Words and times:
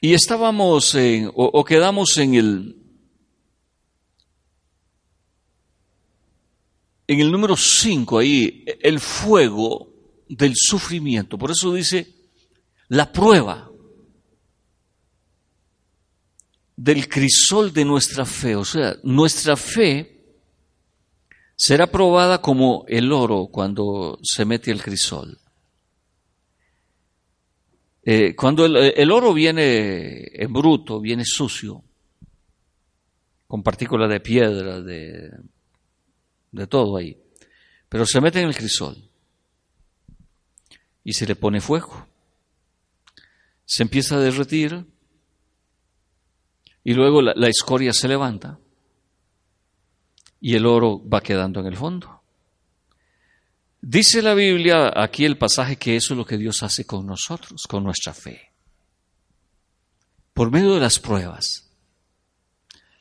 Y 0.00 0.14
estábamos 0.14 0.94
en, 0.94 1.30
o, 1.34 1.64
quedamos 1.64 2.16
en 2.18 2.34
el 2.34 2.74
en 7.08 7.20
el 7.20 7.32
número 7.32 7.56
5 7.56 8.18
ahí, 8.18 8.64
el 8.80 9.00
fuego 9.00 9.88
del 10.28 10.52
sufrimiento. 10.54 11.38
Por 11.38 11.50
eso 11.50 11.72
dice 11.72 12.06
la 12.88 13.10
prueba 13.10 13.70
del 16.76 17.08
crisol 17.08 17.72
de 17.72 17.84
nuestra 17.84 18.24
fe. 18.26 18.54
O 18.56 18.64
sea, 18.64 18.96
nuestra 19.02 19.56
fe 19.56 20.18
será 21.56 21.88
probada 21.88 22.40
como 22.40 22.84
el 22.88 23.10
oro 23.10 23.48
cuando 23.50 24.18
se 24.22 24.44
mete 24.44 24.70
el 24.70 24.82
crisol. 24.82 25.38
Eh, 28.10 28.34
cuando 28.34 28.64
el, 28.64 28.74
el, 28.74 29.10
oro 29.10 29.34
viene 29.34 30.30
en 30.32 30.50
bruto, 30.50 30.98
viene 30.98 31.26
sucio, 31.26 31.84
con 33.46 33.62
partículas 33.62 34.08
de 34.08 34.20
piedra, 34.20 34.80
de, 34.80 35.30
de 36.50 36.66
todo 36.66 36.96
ahí, 36.96 37.20
pero 37.86 38.06
se 38.06 38.22
mete 38.22 38.40
en 38.40 38.48
el 38.48 38.56
crisol 38.56 38.96
y 41.04 41.12
se 41.12 41.26
le 41.26 41.36
pone 41.36 41.60
fuego. 41.60 42.06
Se 43.66 43.82
empieza 43.82 44.16
a 44.16 44.20
derretir 44.20 44.86
y 46.84 46.94
luego 46.94 47.20
la 47.20 47.48
escoria 47.48 47.92
se 47.92 48.08
levanta 48.08 48.58
y 50.40 50.54
el 50.54 50.64
oro 50.64 51.06
va 51.06 51.20
quedando 51.20 51.60
en 51.60 51.66
el 51.66 51.76
fondo. 51.76 52.17
Dice 53.80 54.22
la 54.22 54.34
Biblia 54.34 54.92
aquí 54.94 55.24
el 55.24 55.38
pasaje 55.38 55.76
que 55.76 55.96
eso 55.96 56.14
es 56.14 56.18
lo 56.18 56.26
que 56.26 56.36
Dios 56.36 56.62
hace 56.62 56.84
con 56.84 57.06
nosotros, 57.06 57.62
con 57.68 57.84
nuestra 57.84 58.12
fe. 58.12 58.50
Por 60.34 60.50
medio 60.50 60.74
de 60.74 60.80
las 60.80 60.98
pruebas. 60.98 61.70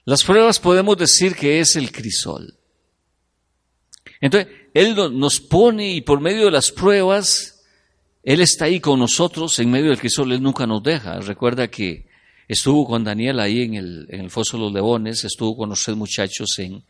Las 0.06 0.24
pruebas 0.24 0.60
podemos 0.60 0.98
decir 0.98 1.36
que 1.36 1.60
es 1.60 1.76
el 1.76 1.92
crisol. 1.92 2.58
Entonces, 4.22 4.52
Él 4.74 4.96
nos 4.96 5.40
pone 5.40 5.94
y 5.94 6.02
por 6.02 6.22
medio 6.22 6.46
de 6.46 6.52
las 6.52 6.72
pruebas, 6.72 7.64
Él 8.24 8.42
está 8.42 8.66
ahí 8.66 8.80
con 8.80 9.00
nosotros 9.00 9.60
en 9.60 9.70
medio 9.70 9.90
del 9.90 10.00
crisol, 10.00 10.32
Él 10.32 10.42
nunca 10.42 10.66
nos 10.66 10.82
deja. 10.82 11.20
Recuerda 11.20 11.68
que 11.68 12.08
estuvo 12.48 12.88
con 12.88 13.04
Daniel 13.04 13.40
ahí 13.40 13.64
en 13.64 13.76
el, 13.76 14.30
foso 14.30 14.58
de 14.58 14.64
los 14.64 14.74
leones, 14.74 15.24
estuvo 15.24 15.58
con 15.58 15.70
los 15.70 15.84
tres 15.84 15.98
muchachos 15.98 16.58
en, 16.60 16.84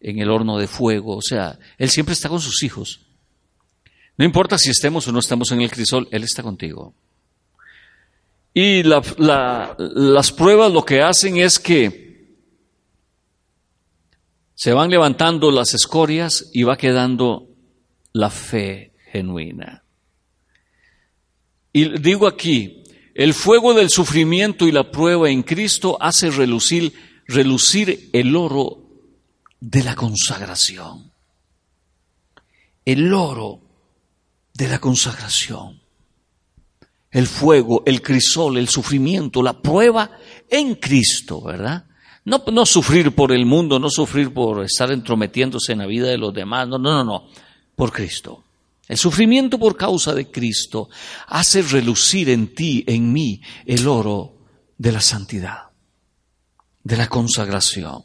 en 0.00 0.18
el 0.18 0.30
horno 0.30 0.58
de 0.58 0.66
fuego, 0.66 1.16
o 1.16 1.22
sea, 1.22 1.58
Él 1.76 1.90
siempre 1.90 2.14
está 2.14 2.28
con 2.28 2.40
sus 2.40 2.62
hijos. 2.62 3.00
No 4.18 4.24
importa 4.24 4.58
si 4.58 4.70
estemos 4.70 5.06
o 5.06 5.12
no 5.12 5.18
estamos 5.18 5.50
en 5.52 5.60
el 5.60 5.70
crisol, 5.70 6.08
Él 6.10 6.24
está 6.24 6.42
contigo. 6.42 6.94
Y 8.54 8.82
la, 8.82 9.02
la, 9.18 9.76
las 9.78 10.32
pruebas 10.32 10.72
lo 10.72 10.84
que 10.84 11.02
hacen 11.02 11.36
es 11.36 11.58
que 11.58 12.06
se 14.54 14.72
van 14.72 14.90
levantando 14.90 15.50
las 15.50 15.74
escorias 15.74 16.48
y 16.54 16.62
va 16.62 16.78
quedando 16.78 17.48
la 18.14 18.30
fe 18.30 18.92
genuina. 19.12 19.84
Y 21.74 21.98
digo 21.98 22.26
aquí, 22.26 22.82
el 23.14 23.34
fuego 23.34 23.74
del 23.74 23.90
sufrimiento 23.90 24.66
y 24.66 24.72
la 24.72 24.90
prueba 24.90 25.28
en 25.28 25.42
Cristo 25.42 25.98
hace 26.00 26.30
relucir 26.30 28.10
el 28.14 28.34
oro 28.34 28.78
de 29.60 29.84
la 29.84 29.94
consagración. 29.94 31.12
El 32.86 33.12
oro 33.12 33.65
de 34.56 34.68
la 34.68 34.78
consagración. 34.78 35.80
El 37.10 37.26
fuego, 37.26 37.82
el 37.86 38.02
crisol, 38.02 38.58
el 38.58 38.68
sufrimiento, 38.68 39.42
la 39.42 39.60
prueba 39.60 40.10
en 40.48 40.74
Cristo, 40.76 41.42
¿verdad? 41.42 41.84
No, 42.24 42.42
no 42.52 42.66
sufrir 42.66 43.14
por 43.14 43.32
el 43.32 43.46
mundo, 43.46 43.78
no 43.78 43.88
sufrir 43.90 44.32
por 44.32 44.64
estar 44.64 44.90
entrometiéndose 44.90 45.72
en 45.72 45.78
la 45.78 45.86
vida 45.86 46.08
de 46.08 46.18
los 46.18 46.34
demás, 46.34 46.66
no, 46.68 46.78
no, 46.78 46.92
no, 46.92 47.04
no, 47.04 47.28
por 47.74 47.92
Cristo. 47.92 48.44
El 48.88 48.96
sufrimiento 48.96 49.58
por 49.58 49.76
causa 49.76 50.14
de 50.14 50.30
Cristo 50.30 50.88
hace 51.26 51.62
relucir 51.62 52.30
en 52.30 52.54
ti, 52.54 52.84
en 52.86 53.12
mí, 53.12 53.40
el 53.64 53.86
oro 53.86 54.36
de 54.78 54.92
la 54.92 55.00
santidad, 55.00 55.70
de 56.82 56.96
la 56.96 57.08
consagración. 57.08 58.04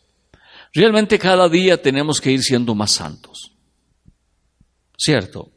Realmente 0.74 1.20
cada 1.20 1.50
día 1.50 1.82
tenemos 1.82 2.22
que 2.22 2.32
ir 2.32 2.42
siendo 2.42 2.76
más 2.76 2.92
santos. 2.92 3.52
¿Cierto? 4.98 5.52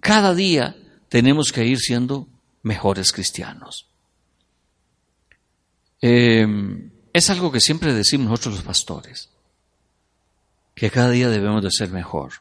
Cada 0.00 0.34
día 0.34 0.76
tenemos 1.08 1.52
que 1.52 1.66
ir 1.66 1.78
siendo 1.78 2.28
mejores 2.62 3.12
cristianos. 3.12 3.86
Eh, 6.00 6.46
es 7.12 7.30
algo 7.30 7.52
que 7.52 7.60
siempre 7.60 7.92
decimos 7.92 8.28
nosotros 8.28 8.56
los 8.56 8.64
pastores, 8.64 9.28
que 10.74 10.90
cada 10.90 11.10
día 11.10 11.28
debemos 11.28 11.62
de 11.62 11.70
ser 11.70 11.90
mejor. 11.90 12.32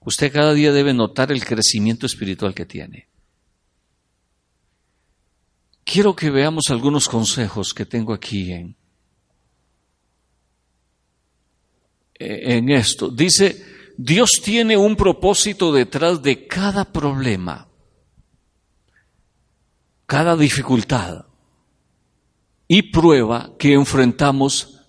Usted 0.00 0.32
cada 0.32 0.54
día 0.54 0.72
debe 0.72 0.94
notar 0.94 1.32
el 1.32 1.44
crecimiento 1.44 2.06
espiritual 2.06 2.54
que 2.54 2.64
tiene. 2.64 3.08
Quiero 5.84 6.14
que 6.14 6.30
veamos 6.30 6.64
algunos 6.70 7.08
consejos 7.08 7.74
que 7.74 7.86
tengo 7.86 8.12
aquí 8.12 8.52
en, 8.52 8.76
en 12.14 12.68
esto. 12.70 13.08
Dice, 13.08 13.75
Dios 13.96 14.40
tiene 14.42 14.76
un 14.76 14.94
propósito 14.96 15.72
detrás 15.72 16.22
de 16.22 16.46
cada 16.46 16.84
problema, 16.84 17.68
cada 20.04 20.36
dificultad 20.36 21.26
y 22.68 22.90
prueba 22.90 23.52
que 23.58 23.72
enfrentamos 23.72 24.80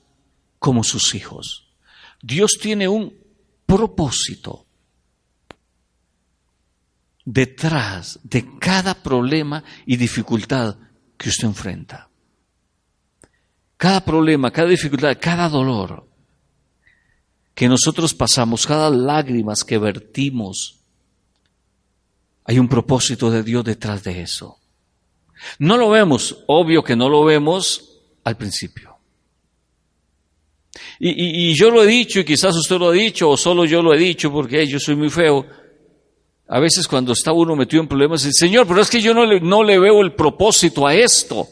como 0.59 0.83
sus 0.83 1.15
hijos. 1.15 1.69
Dios 2.21 2.57
tiene 2.61 2.87
un 2.87 3.15
propósito 3.65 4.65
detrás 7.23 8.19
de 8.23 8.57
cada 8.59 8.93
problema 8.93 9.63
y 9.85 9.95
dificultad 9.95 10.77
que 11.17 11.29
usted 11.29 11.47
enfrenta. 11.47 12.09
Cada 13.77 14.03
problema, 14.03 14.51
cada 14.51 14.69
dificultad, 14.69 15.17
cada 15.21 15.47
dolor 15.47 16.07
que 17.57 17.67
nosotros 17.67 18.13
pasamos, 18.13 18.67
cada 18.67 18.91
lágrimas 18.91 19.63
que 19.63 19.79
vertimos, 19.79 20.77
hay 22.43 22.59
un 22.59 22.69
propósito 22.69 23.31
de 23.31 23.41
Dios 23.41 23.65
detrás 23.65 24.03
de 24.03 24.21
eso. 24.21 24.59
No 25.57 25.75
lo 25.75 25.89
vemos, 25.89 26.43
obvio 26.45 26.83
que 26.83 26.95
no 26.95 27.09
lo 27.09 27.25
vemos 27.25 27.97
al 28.23 28.37
principio. 28.37 28.97
Y, 30.99 31.55
yo 31.55 31.71
lo 31.71 31.83
he 31.83 31.87
dicho, 31.87 32.19
y 32.19 32.25
quizás 32.25 32.55
usted 32.55 32.77
lo 32.77 32.89
ha 32.89 32.93
dicho, 32.93 33.27
o 33.27 33.35
solo 33.35 33.65
yo 33.65 33.81
lo 33.81 33.91
he 33.91 33.97
dicho 33.97 34.31
porque 34.31 34.67
yo 34.67 34.79
soy 34.79 34.95
muy 34.95 35.09
feo. 35.09 35.43
A 36.47 36.59
veces 36.59 36.87
cuando 36.87 37.13
está 37.13 37.31
uno 37.31 37.55
metido 37.55 37.81
en 37.81 37.89
problemas, 37.89 38.21
dice, 38.21 38.45
Señor, 38.45 38.67
pero 38.67 38.81
es 38.81 38.89
que 38.91 39.01
yo 39.01 39.15
no 39.15 39.25
le, 39.25 39.39
no 39.39 39.63
le 39.63 39.79
veo 39.79 40.01
el 40.01 40.13
propósito 40.13 40.85
a 40.85 40.93
esto. 40.93 41.47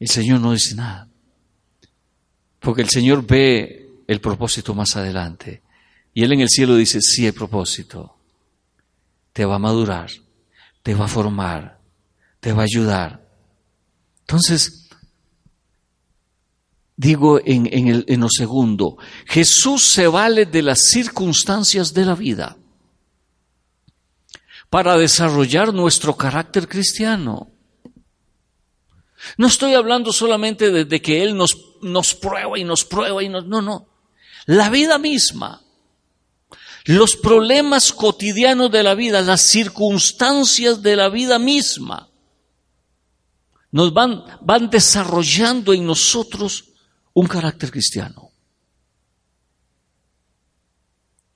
El 0.00 0.08
Señor 0.08 0.40
no 0.40 0.52
dice 0.52 0.74
nada. 0.74 1.07
Porque 2.60 2.82
el 2.82 2.90
Señor 2.90 3.26
ve 3.26 4.02
el 4.06 4.20
propósito 4.20 4.74
más 4.74 4.96
adelante. 4.96 5.62
Y 6.14 6.24
Él 6.24 6.32
en 6.32 6.40
el 6.40 6.48
cielo 6.48 6.76
dice, 6.76 7.00
sí 7.00 7.26
hay 7.26 7.32
propósito. 7.32 8.16
Te 9.32 9.44
va 9.44 9.56
a 9.56 9.60
madurar, 9.60 10.10
te 10.82 10.94
va 10.94 11.04
a 11.04 11.08
formar, 11.08 11.78
te 12.40 12.52
va 12.52 12.62
a 12.62 12.64
ayudar. 12.64 13.24
Entonces, 14.20 14.88
digo 16.96 17.40
en, 17.44 17.68
en, 17.72 17.88
el, 17.88 18.04
en 18.08 18.20
lo 18.20 18.28
segundo, 18.28 18.98
Jesús 19.26 19.84
se 19.84 20.08
vale 20.08 20.46
de 20.46 20.62
las 20.62 20.80
circunstancias 20.90 21.94
de 21.94 22.04
la 22.04 22.14
vida 22.14 22.56
para 24.68 24.98
desarrollar 24.98 25.72
nuestro 25.72 26.16
carácter 26.16 26.68
cristiano. 26.68 27.50
No 29.36 29.46
estoy 29.46 29.74
hablando 29.74 30.12
solamente 30.12 30.70
de, 30.70 30.84
de 30.84 31.00
que 31.00 31.22
Él 31.22 31.36
nos, 31.36 31.67
nos, 31.82 32.14
prueba 32.14 32.58
y 32.58 32.64
nos 32.64 32.84
prueba 32.84 33.22
y 33.22 33.28
nos... 33.28 33.46
No, 33.46 33.62
no. 33.62 33.88
La 34.46 34.70
vida 34.70 34.98
misma. 34.98 35.62
Los 36.84 37.16
problemas 37.16 37.92
cotidianos 37.92 38.70
de 38.70 38.82
la 38.82 38.94
vida, 38.94 39.20
las 39.20 39.42
circunstancias 39.42 40.82
de 40.82 40.96
la 40.96 41.10
vida 41.10 41.38
misma, 41.38 42.08
nos 43.70 43.92
van, 43.92 44.24
van 44.40 44.70
desarrollando 44.70 45.74
en 45.74 45.84
nosotros 45.84 46.64
un 47.12 47.26
carácter 47.26 47.70
cristiano. 47.70 48.30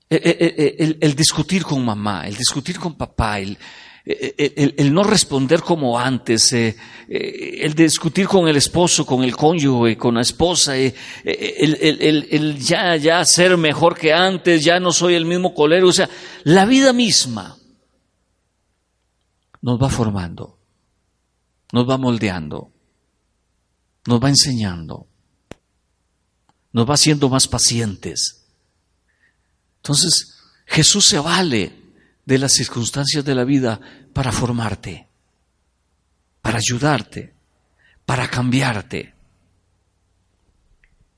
El, 0.09 1.15
discutir 1.15 1.65
con 1.65 1.85
mamá, 1.85 2.27
el 2.27 2.37
discutir 2.37 2.79
con 2.79 2.95
papá, 2.97 3.41
el, 3.41 3.59
el, 4.05 4.93
no 4.93 5.05
responder 5.05 5.63
como 5.63 5.99
antes, 5.99 6.53
eh, 6.53 6.77
eh, 7.09 7.59
el 7.61 7.75
discutir 7.75 8.27
con 8.27 8.49
el 8.49 8.57
esposo, 8.57 9.07
con 9.07 9.23
el 9.23 9.37
cónyuge, 9.37 9.97
con 9.97 10.17
la 10.17 10.23
esposa, 10.23 10.77
eh, 10.77 10.95
el, 11.25 12.59
ya, 12.59 12.97
ya 12.97 13.25
ser 13.25 13.57
mejor 13.57 13.97
que 13.97 14.13
antes, 14.13 14.65
ya 14.65 14.81
no 14.81 14.93
soy 14.93 15.15
el 15.15 15.25
mismo 15.25 15.55
colero, 15.55 15.89
o 15.89 15.93
sea, 15.93 16.11
la 16.45 16.65
vida 16.67 16.93
misma 16.93 17.57
nos 19.61 19.81
va 19.81 19.89
formando, 19.89 20.59
nos 21.73 21.89
va 21.89 21.97
moldeando, 21.97 22.73
nos 24.07 24.21
va 24.21 24.29
enseñando, 24.29 25.07
nos 26.73 26.89
va 26.89 26.95
haciendo 26.95 27.29
más 27.29 27.47
pacientes. 27.47 28.49
Entonces, 29.77 30.39
Jesús 30.67 31.05
se 31.05 31.21
vale 31.21 31.82
de 32.25 32.39
las 32.39 32.53
circunstancias 32.53 33.25
de 33.25 33.35
la 33.35 33.45
vida 33.45 33.81
para 34.13 34.33
formarte, 34.33 35.09
para 36.41 36.59
ayudarte, 36.59 37.35
para 38.07 38.29
cambiarte. 38.29 39.15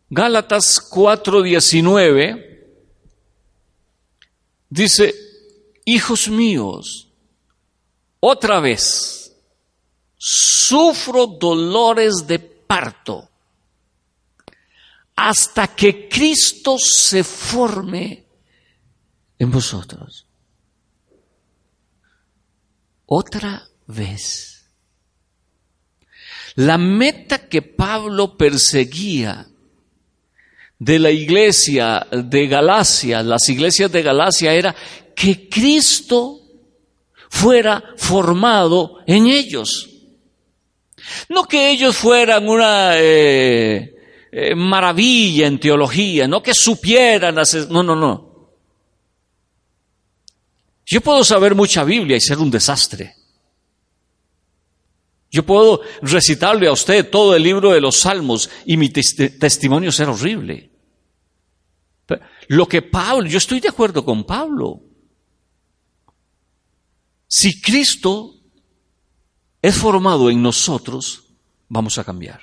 Gálatas 0.09 0.81
4:19 0.91 2.55
dice, 4.71 5.15
hijos 5.85 6.29
míos, 6.29 7.09
otra 8.21 8.61
vez, 8.61 9.37
sufro 10.17 11.27
dolores 11.27 12.27
de 12.27 12.39
parto 12.39 13.29
hasta 15.17 15.69
que 15.69 16.09
Cristo 16.09 16.77
se 16.79 17.23
forme 17.23 18.25
en 19.39 19.51
vosotros 19.51 20.24
otra 23.07 23.69
vez. 23.87 24.65
La 26.57 26.79
meta 26.79 27.49
que 27.49 27.63
Pablo 27.63 28.37
perseguía 28.37 29.47
de 30.79 30.99
la 30.99 31.11
iglesia 31.11 32.07
de 32.11 32.47
Galacia, 32.47 33.23
las 33.23 33.49
iglesias 33.49 33.91
de 33.91 34.03
Galacia, 34.03 34.53
era 34.53 34.75
que 35.15 35.49
Cristo 35.49 36.41
fuera 37.29 37.83
formado 37.97 38.99
en 39.07 39.27
ellos. 39.27 39.91
No 41.29 41.45
que 41.45 41.71
ellos 41.71 41.97
fueran 41.97 42.49
una 42.49 42.93
eh, 42.97 43.95
eh, 44.31 44.55
maravilla 44.55 45.47
en 45.47 45.59
teología, 45.59 46.29
no 46.29 46.43
que 46.43 46.53
supieran 46.55 47.39
hacer, 47.39 47.71
no, 47.71 47.83
no, 47.83 47.97
no. 47.97 48.24
Yo 50.87 51.01
puedo 51.01 51.25
saber 51.25 51.55
mucha 51.55 51.85
Biblia 51.85 52.17
y 52.17 52.21
ser 52.21 52.39
un 52.39 52.51
desastre. 52.51 53.15
Yo 55.31 55.45
puedo 55.45 55.81
recitarle 56.03 56.69
a 56.69 56.73
usted 56.73 57.11
todo 57.11 57.35
el 57.35 57.43
libro 57.43 57.73
de 57.73 57.81
los 57.81 57.99
Salmos 57.99 58.49
y 58.67 58.77
mi 58.77 58.91
testimonio 58.91 59.91
ser 59.91 60.09
horrible. 60.09 60.71
lo 62.49 62.69
que 62.69 62.83
Pablo, 62.83 63.27
yo 63.27 63.39
estoy 63.39 63.61
de 63.61 63.69
acuerdo 63.69 64.05
con 64.05 64.25
Pablo. 64.25 64.81
Si 67.27 67.61
Cristo 67.61 68.37
es 69.61 69.75
formado 69.75 70.31
en 70.31 70.41
nosotros, 70.41 71.25
vamos 71.69 71.99
a 71.99 72.05
cambiar. 72.05 72.43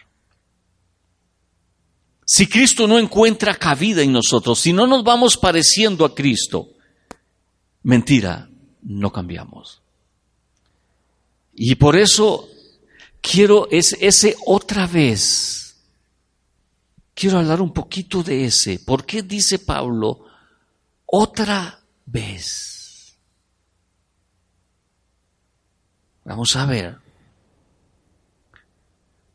Si 2.26 2.48
Cristo 2.48 2.88
no 2.88 2.98
encuentra 2.98 3.56
cabida 3.56 4.02
en 4.02 4.12
nosotros, 4.12 4.60
si 4.60 4.74
no 4.74 4.88
nos 4.88 5.04
vamos 5.04 5.38
pareciendo 5.38 6.04
a 6.04 6.14
Cristo, 6.14 6.74
Mentira, 7.83 8.50
no 8.83 9.12
cambiamos. 9.12 9.81
Y 11.54 11.75
por 11.75 11.95
eso 11.95 12.48
quiero 13.22 13.68
es, 13.69 13.98
ese 14.00 14.36
otra 14.45 14.88
vez. 14.88 15.78
Quiero 17.13 17.39
hablar 17.39 17.62
un 17.62 17.74
poquito 17.74 18.24
de 18.24 18.45
ese. 18.45 18.80
¿Por 18.80 19.06
qué 19.06 19.22
dice 19.22 19.60
Pablo 19.60 20.25
otra 21.06 21.80
vez? 22.06 23.16
Vamos 26.24 26.56
a 26.56 26.66
ver. 26.66 26.98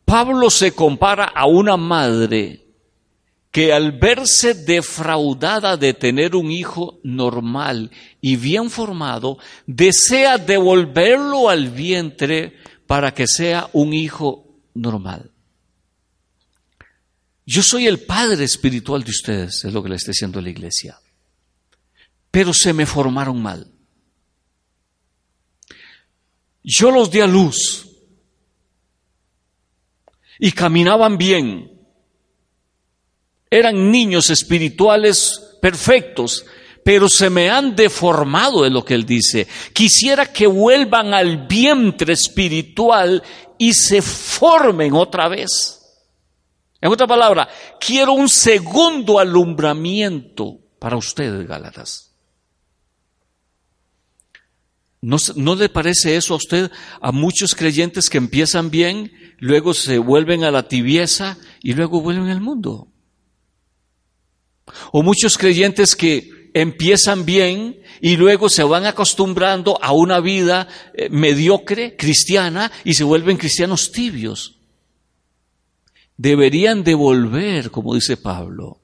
Pablo 0.04 0.50
se 0.50 0.72
compara 0.72 1.24
a 1.24 1.46
una 1.46 1.76
madre 1.76 2.65
que 3.56 3.72
al 3.72 3.92
verse 3.92 4.52
defraudada 4.52 5.78
de 5.78 5.94
tener 5.94 6.36
un 6.36 6.50
hijo 6.50 7.00
normal 7.02 7.90
y 8.20 8.36
bien 8.36 8.68
formado, 8.68 9.38
desea 9.66 10.36
devolverlo 10.36 11.48
al 11.48 11.70
vientre 11.70 12.54
para 12.86 13.14
que 13.14 13.26
sea 13.26 13.70
un 13.72 13.94
hijo 13.94 14.60
normal. 14.74 15.30
Yo 17.46 17.62
soy 17.62 17.86
el 17.86 18.00
padre 18.00 18.44
espiritual 18.44 19.02
de 19.02 19.10
ustedes, 19.10 19.64
es 19.64 19.72
lo 19.72 19.82
que 19.82 19.88
le 19.88 19.96
está 19.96 20.10
diciendo 20.10 20.38
la 20.42 20.50
iglesia. 20.50 21.00
Pero 22.30 22.52
se 22.52 22.74
me 22.74 22.84
formaron 22.84 23.40
mal. 23.40 23.72
Yo 26.62 26.90
los 26.90 27.10
di 27.10 27.20
a 27.20 27.26
luz 27.26 27.88
y 30.38 30.52
caminaban 30.52 31.16
bien 31.16 31.75
eran 33.50 33.90
niños 33.90 34.30
espirituales 34.30 35.40
perfectos, 35.60 36.44
pero 36.84 37.08
se 37.08 37.30
me 37.30 37.50
han 37.50 37.74
deformado 37.74 38.62
de 38.62 38.70
lo 38.70 38.84
que 38.84 38.94
él 38.94 39.04
dice. 39.04 39.46
Quisiera 39.72 40.32
que 40.32 40.46
vuelvan 40.46 41.14
al 41.14 41.46
vientre 41.46 42.12
espiritual 42.12 43.22
y 43.58 43.72
se 43.72 44.02
formen 44.02 44.94
otra 44.94 45.28
vez. 45.28 45.80
En 46.80 46.92
otra 46.92 47.06
palabra, 47.06 47.48
quiero 47.80 48.12
un 48.12 48.28
segundo 48.28 49.18
alumbramiento 49.18 50.58
para 50.78 50.96
ustedes, 50.96 51.46
Gálatas. 51.46 52.14
¿No, 55.00 55.16
¿No, 55.36 55.54
le 55.54 55.68
parece 55.68 56.16
eso 56.16 56.34
a 56.34 56.36
usted 56.36 56.70
a 57.00 57.12
muchos 57.12 57.54
creyentes 57.54 58.10
que 58.10 58.18
empiezan 58.18 58.70
bien, 58.70 59.12
luego 59.38 59.72
se 59.72 59.98
vuelven 59.98 60.42
a 60.42 60.50
la 60.50 60.68
tibieza 60.68 61.38
y 61.62 61.74
luego 61.74 62.00
vuelven 62.00 62.28
al 62.28 62.40
mundo? 62.40 62.92
O 64.92 65.02
muchos 65.02 65.38
creyentes 65.38 65.94
que 65.94 66.50
empiezan 66.54 67.26
bien 67.26 67.82
y 68.00 68.16
luego 68.16 68.48
se 68.48 68.62
van 68.62 68.86
acostumbrando 68.86 69.78
a 69.82 69.92
una 69.92 70.20
vida 70.20 70.68
eh, 70.94 71.08
mediocre, 71.10 71.96
cristiana, 71.96 72.72
y 72.82 72.94
se 72.94 73.04
vuelven 73.04 73.36
cristianos 73.36 73.92
tibios. 73.92 74.58
Deberían 76.16 76.82
devolver, 76.82 77.70
como 77.70 77.94
dice 77.94 78.16
Pablo, 78.16 78.80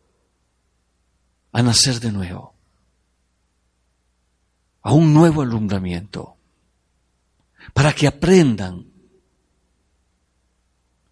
a 1.53 1.63
nacer 1.63 1.99
de 1.99 2.13
nuevo, 2.13 2.55
a 4.83 4.93
un 4.93 5.15
nuevo 5.15 5.41
alumbramiento, 5.41 6.37
para 7.73 7.95
que 7.95 8.07
aprendan 8.07 8.87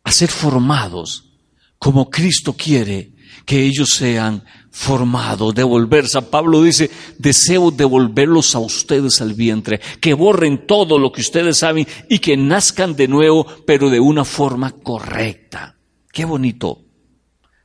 a 0.02 0.12
ser 0.12 0.30
formados 0.30 1.30
como 1.78 2.10
Cristo 2.10 2.54
quiere 2.54 3.12
que 3.50 3.64
ellos 3.64 3.88
sean 3.96 4.44
formados, 4.70 5.52
devolver. 5.52 6.06
San 6.06 6.26
Pablo 6.26 6.62
dice, 6.62 6.88
deseo 7.18 7.72
devolverlos 7.72 8.54
a 8.54 8.60
ustedes 8.60 9.20
al 9.20 9.34
vientre, 9.34 9.80
que 10.00 10.14
borren 10.14 10.68
todo 10.68 11.00
lo 11.00 11.10
que 11.10 11.20
ustedes 11.20 11.56
saben 11.56 11.84
y 12.08 12.20
que 12.20 12.36
nazcan 12.36 12.94
de 12.94 13.08
nuevo, 13.08 13.44
pero 13.66 13.90
de 13.90 13.98
una 13.98 14.24
forma 14.24 14.70
correcta. 14.70 15.76
Qué 16.12 16.24
bonito. 16.24 16.84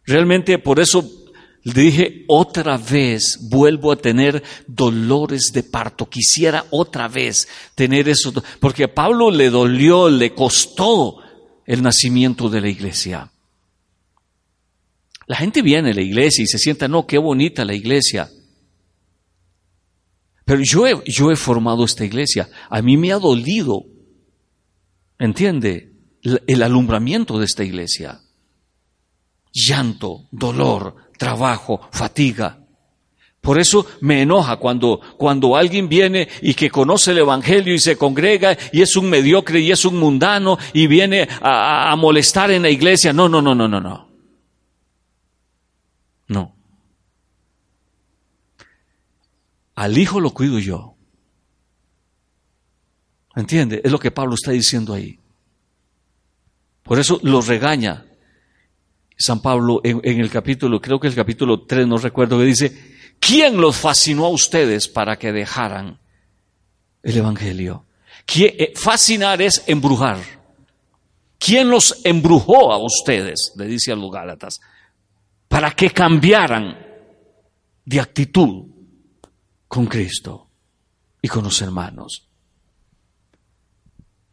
Realmente 0.08 0.58
por 0.58 0.80
eso 0.80 1.08
le 1.62 1.80
dije, 1.80 2.26
otra 2.30 2.78
vez 2.78 3.38
vuelvo 3.48 3.92
a 3.92 3.98
tener 3.98 4.42
dolores 4.66 5.52
de 5.54 5.62
parto. 5.62 6.10
Quisiera 6.10 6.66
otra 6.72 7.08
vez 7.08 7.48
tener 7.76 8.10
eso, 8.10 8.34
porque 8.60 8.86
a 8.86 8.92
Pablo 8.96 9.30
le 9.30 9.52
dolió, 9.52 10.10
le 10.10 10.34
costó 10.34 11.18
el 11.64 11.84
nacimiento 11.84 12.50
de 12.50 12.62
la 12.62 12.70
iglesia. 12.70 13.32
La 15.28 15.36
gente 15.36 15.62
viene 15.62 15.92
a 15.92 15.94
la 15.94 16.02
iglesia 16.02 16.44
y 16.44 16.48
se 16.48 16.60
sienta, 16.60 16.88
no, 16.88 17.08
qué 17.08 17.18
bonita 17.18 17.66
la 17.66 17.74
iglesia. 17.74 18.30
Pero 20.46 20.62
yo 20.64 20.86
he, 20.86 21.02
yo 21.08 21.32
he 21.32 21.36
formado 21.36 21.84
esta 21.84 22.06
iglesia. 22.06 22.48
A 22.70 22.82
mí 22.82 22.98
me 22.98 23.12
ha 23.12 23.18
dolido, 23.18 23.86
¿entiende? 25.18 25.94
El 26.22 26.62
alumbramiento 26.62 27.40
de 27.40 27.46
esta 27.46 27.64
iglesia. 27.64 28.22
Llanto, 29.52 30.28
dolor, 30.32 30.96
trabajo, 31.18 31.88
fatiga. 31.92 32.60
Por 33.42 33.60
eso 33.60 33.86
me 34.02 34.22
enoja 34.22 34.58
cuando, 34.58 35.00
cuando 35.18 35.56
alguien 35.56 35.88
viene 35.88 36.28
y 36.42 36.54
que 36.56 36.70
conoce 36.70 37.12
el 37.12 37.20
Evangelio 37.20 37.74
y 37.74 37.80
se 37.80 37.96
congrega 37.96 38.58
y 38.72 38.82
es 38.82 38.96
un 38.96 39.10
mediocre 39.10 39.60
y 39.60 39.72
es 39.72 39.86
un 39.86 39.98
mundano 39.98 40.58
y 40.74 40.88
viene 40.88 41.28
a, 41.42 41.92
a 41.92 41.96
molestar 41.96 42.52
en 42.52 42.64
la 42.64 42.70
iglesia. 42.70 43.14
No, 43.14 43.30
no, 43.30 43.42
no, 43.42 43.56
no, 43.56 43.68
no, 43.68 43.80
no. 43.80 44.06
No. 44.06 44.15
Al 49.76 49.98
hijo 49.98 50.20
lo 50.20 50.32
cuido 50.32 50.60
yo. 50.60 50.96
¿Entiende? 53.36 53.82
Es 53.84 53.92
lo 53.92 54.00
que 54.00 54.12
Pablo 54.12 54.36
está 54.36 54.52
diciendo 54.52 54.94
ahí. 54.94 55.20
Por 56.84 57.00
eso 57.00 57.20
lo 57.24 57.42
regaña 57.42 58.06
San 59.18 59.42
Pablo 59.42 59.82
en, 59.84 60.02
en, 60.04 60.20
el 60.20 60.30
capítulo, 60.30 60.80
creo 60.80 61.00
que 61.00 61.08
el 61.08 61.16
capítulo 61.16 61.62
3, 61.62 61.88
no 61.88 61.98
recuerdo, 61.98 62.38
que 62.38 62.46
dice, 62.46 62.96
¿Quién 63.20 63.58
los 63.58 63.78
fascinó 63.78 64.26
a 64.26 64.30
ustedes 64.30 64.88
para 64.88 65.18
que 65.18 65.32
dejaran 65.32 66.00
el 67.04 67.18
Evangelio? 67.18 67.86
Eh, 68.36 68.74
fascinar 68.76 69.42
es 69.42 69.64
embrujar. 69.68 70.20
¿Quién 71.40 71.70
los 71.70 72.02
embrujó 72.04 72.72
a 72.72 72.78
ustedes? 72.78 73.54
Le 73.56 73.66
dice 73.66 73.92
a 73.92 73.96
los 73.96 74.12
Gálatas, 74.12 74.60
para 75.48 75.72
que 75.72 75.92
cambiaran 75.92 76.78
de 77.84 78.00
actitud 78.00 78.66
con 79.68 79.86
Cristo 79.88 80.50
y 81.22 81.28
con 81.28 81.44
los 81.44 81.62
hermanos. 81.62 82.28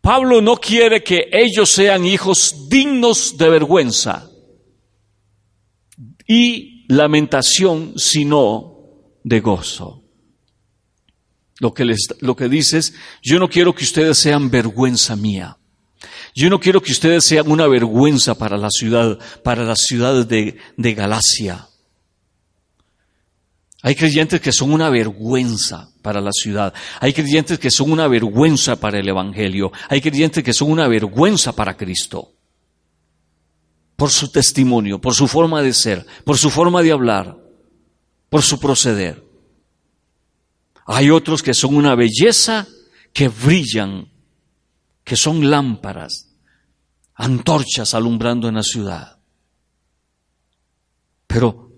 Pablo 0.01 0.41
no 0.43 0.57
quiere 0.57 1.03
que 1.03 1.29
ellos 1.33 1.71
sean 1.71 2.05
hijos 2.05 2.69
dignos 2.69 3.37
de 3.39 3.49
vergüenza 3.49 4.29
y 6.27 6.85
lamentación, 6.89 7.95
sino 7.97 8.73
de 9.23 9.41
gozo. 9.41 10.03
Lo 11.61 11.73
que, 11.73 11.85
les, 11.85 12.09
lo 12.21 12.35
que 12.35 12.49
dice 12.49 12.79
es, 12.79 12.95
yo 13.23 13.39
no 13.39 13.49
quiero 13.49 13.75
que 13.75 13.85
ustedes 13.85 14.19
sean 14.19 14.51
vergüenza 14.51 15.15
mía. 15.15 15.59
Yo 16.35 16.51
no 16.51 16.59
quiero 16.59 16.81
que 16.83 16.91
ustedes 16.91 17.25
sean 17.25 17.51
una 17.51 17.69
vergüenza 17.69 18.37
para 18.37 18.57
la 18.57 18.71
ciudad, 18.71 19.19
para 19.45 19.63
las 19.65 19.83
ciudades 19.83 20.27
de, 20.27 20.57
de 20.77 20.95
Galacia. 20.95 21.69
Hay 23.83 23.95
creyentes 23.95 24.41
que 24.41 24.53
son 24.53 24.73
una 24.73 24.91
vergüenza 24.91 25.91
para 26.03 26.21
la 26.21 26.31
ciudad. 26.33 26.73
Hay 27.01 27.13
creyentes 27.13 27.59
que 27.59 27.71
son 27.71 27.91
una 27.91 28.09
vergüenza 28.09 28.77
para 28.77 28.99
el 28.99 29.09
Evangelio. 29.09 29.73
Hay 29.89 30.01
creyentes 30.01 30.43
que 30.43 30.53
son 30.53 30.71
una 30.71 30.89
vergüenza 30.89 31.53
para 31.53 31.77
Cristo. 31.77 32.33
Por 33.97 34.11
su 34.11 34.31
testimonio, 34.31 35.01
por 35.01 35.15
su 35.15 35.27
forma 35.29 35.63
de 35.63 35.73
ser, 35.73 36.07
por 36.25 36.39
su 36.39 36.49
forma 36.51 36.83
de 36.83 36.93
hablar 36.93 37.43
por 38.33 38.41
su 38.41 38.59
proceder. 38.59 39.23
Hay 40.87 41.11
otros 41.11 41.43
que 41.43 41.53
son 41.53 41.77
una 41.77 41.95
belleza, 41.95 42.67
que 43.13 43.29
brillan, 43.29 44.11
que 45.05 45.17
son 45.17 45.51
lámparas, 45.51 46.35
antorchas 47.15 47.93
alumbrando 47.93 48.49
en 48.49 48.55
la 48.55 48.63
ciudad. 48.63 49.19
Pero 51.27 51.72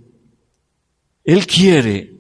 Él 1.25 1.47
quiere 1.47 2.12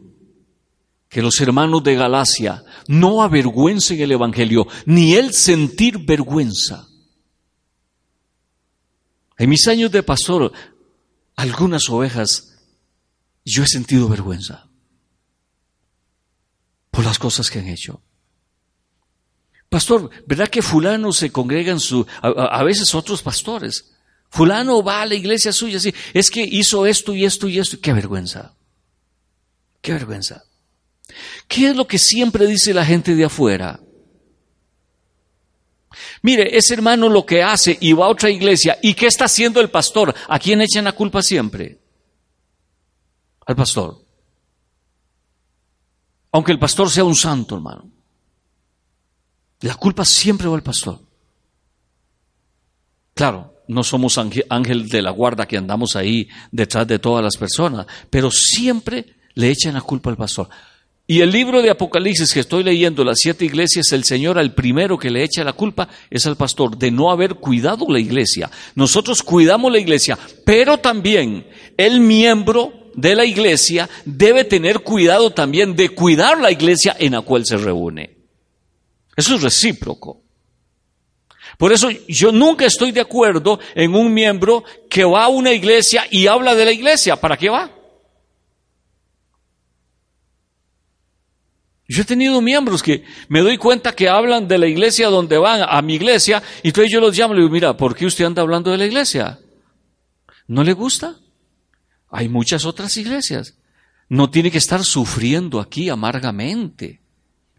que 1.08 1.22
los 1.22 1.40
hermanos 1.40 1.84
de 1.84 1.94
Galacia 1.94 2.64
no 2.88 3.22
avergüencen 3.22 4.00
el 4.00 4.12
Evangelio, 4.12 4.66
ni 4.86 5.14
Él 5.14 5.32
sentir 5.32 5.98
vergüenza. 5.98 6.88
En 9.36 9.48
mis 9.50 9.68
años 9.68 9.90
de 9.92 10.02
pastor, 10.02 10.52
algunas 11.36 11.88
ovejas 11.88 12.54
yo 13.44 13.62
he 13.62 13.66
sentido 13.66 14.08
vergüenza 14.08 14.68
por 16.90 17.04
las 17.04 17.18
cosas 17.18 17.50
que 17.50 17.58
han 17.58 17.68
hecho. 17.68 18.00
Pastor, 19.68 20.08
¿verdad 20.26 20.48
que 20.48 20.62
fulano 20.62 21.12
se 21.12 21.32
congrega 21.32 21.72
en 21.72 21.80
su, 21.80 22.06
a, 22.22 22.62
veces 22.62 22.94
otros 22.94 23.22
pastores? 23.22 23.92
Fulano 24.30 24.82
va 24.82 25.02
a 25.02 25.06
la 25.06 25.14
iglesia 25.14 25.52
suya, 25.52 25.78
así, 25.78 25.92
es 26.12 26.30
que 26.30 26.42
hizo 26.42 26.86
esto 26.86 27.12
y 27.14 27.24
esto 27.24 27.48
y 27.48 27.58
esto. 27.58 27.80
Qué 27.80 27.92
vergüenza. 27.92 28.53
Qué 29.84 29.92
vergüenza. 29.92 30.42
¿Qué 31.46 31.68
es 31.68 31.76
lo 31.76 31.86
que 31.86 31.98
siempre 31.98 32.46
dice 32.46 32.72
la 32.72 32.86
gente 32.86 33.14
de 33.14 33.26
afuera? 33.26 33.78
Mire, 36.22 36.56
ese 36.56 36.72
hermano 36.72 37.10
lo 37.10 37.26
que 37.26 37.42
hace 37.42 37.76
y 37.78 37.92
va 37.92 38.06
a 38.06 38.08
otra 38.08 38.30
iglesia, 38.30 38.78
¿y 38.82 38.94
qué 38.94 39.06
está 39.06 39.26
haciendo 39.26 39.60
el 39.60 39.68
pastor? 39.68 40.14
¿A 40.26 40.38
quién 40.38 40.62
echan 40.62 40.84
la 40.84 40.92
culpa 40.92 41.22
siempre? 41.22 41.84
al 43.46 43.56
pastor. 43.56 44.02
Aunque 46.32 46.52
el 46.52 46.58
pastor 46.58 46.88
sea 46.88 47.04
un 47.04 47.14
santo, 47.14 47.56
hermano. 47.56 47.90
La 49.60 49.74
culpa 49.74 50.04
siempre 50.04 50.48
va 50.48 50.56
al 50.56 50.62
pastor. 50.62 50.98
Claro, 53.12 53.54
no 53.68 53.84
somos 53.84 54.18
ángel 54.18 54.88
de 54.88 55.02
la 55.02 55.10
guarda 55.10 55.46
que 55.46 55.58
andamos 55.58 55.94
ahí 55.94 56.26
detrás 56.50 56.86
de 56.86 56.98
todas 56.98 57.22
las 57.22 57.36
personas, 57.36 57.86
pero 58.08 58.30
siempre 58.30 59.14
le 59.34 59.50
echan 59.50 59.74
la 59.74 59.80
culpa 59.80 60.10
al 60.10 60.16
pastor. 60.16 60.48
Y 61.06 61.20
el 61.20 61.30
libro 61.30 61.60
de 61.60 61.68
Apocalipsis 61.68 62.32
que 62.32 62.40
estoy 62.40 62.64
leyendo, 62.64 63.04
las 63.04 63.18
siete 63.20 63.44
iglesias, 63.44 63.92
el 63.92 64.04
Señor 64.04 64.38
al 64.38 64.54
primero 64.54 64.96
que 64.96 65.10
le 65.10 65.22
echa 65.22 65.44
la 65.44 65.52
culpa 65.52 65.86
es 66.08 66.24
al 66.24 66.36
pastor 66.36 66.78
de 66.78 66.90
no 66.90 67.10
haber 67.10 67.34
cuidado 67.34 67.84
la 67.90 68.00
iglesia. 68.00 68.50
Nosotros 68.74 69.22
cuidamos 69.22 69.70
la 69.70 69.78
iglesia, 69.78 70.18
pero 70.46 70.78
también 70.78 71.46
el 71.76 72.00
miembro 72.00 72.72
de 72.94 73.14
la 73.14 73.26
iglesia 73.26 73.90
debe 74.06 74.44
tener 74.44 74.80
cuidado 74.80 75.30
también 75.30 75.76
de 75.76 75.90
cuidar 75.90 76.40
la 76.40 76.50
iglesia 76.50 76.96
en 76.98 77.12
la 77.12 77.20
cual 77.20 77.44
se 77.44 77.58
reúne. 77.58 78.16
Eso 79.14 79.34
es 79.34 79.42
recíproco. 79.42 80.22
Por 81.58 81.72
eso 81.72 81.90
yo 82.08 82.32
nunca 82.32 82.64
estoy 82.64 82.92
de 82.92 83.02
acuerdo 83.02 83.60
en 83.74 83.94
un 83.94 84.12
miembro 84.12 84.64
que 84.88 85.04
va 85.04 85.24
a 85.24 85.28
una 85.28 85.52
iglesia 85.52 86.06
y 86.10 86.28
habla 86.28 86.54
de 86.54 86.64
la 86.64 86.72
iglesia. 86.72 87.16
¿Para 87.16 87.36
qué 87.36 87.50
va? 87.50 87.73
Yo 91.86 92.02
he 92.02 92.04
tenido 92.04 92.40
miembros 92.40 92.82
que 92.82 93.04
me 93.28 93.40
doy 93.40 93.58
cuenta 93.58 93.92
que 93.92 94.08
hablan 94.08 94.48
de 94.48 94.56
la 94.56 94.66
iglesia 94.66 95.08
donde 95.08 95.36
van, 95.36 95.62
a 95.68 95.82
mi 95.82 95.94
iglesia, 95.94 96.42
y 96.62 96.68
entonces 96.68 96.90
yo 96.90 97.00
los 97.00 97.16
llamo 97.16 97.34
y 97.34 97.38
digo, 97.38 97.50
mira, 97.50 97.76
¿por 97.76 97.94
qué 97.94 98.06
usted 98.06 98.24
anda 98.24 98.40
hablando 98.40 98.70
de 98.70 98.78
la 98.78 98.86
iglesia? 98.86 99.38
¿No 100.46 100.64
le 100.64 100.72
gusta? 100.72 101.16
Hay 102.08 102.28
muchas 102.28 102.64
otras 102.64 102.96
iglesias. 102.96 103.58
No 104.08 104.30
tiene 104.30 104.50
que 104.50 104.58
estar 104.58 104.82
sufriendo 104.84 105.60
aquí 105.60 105.90
amargamente, 105.90 107.02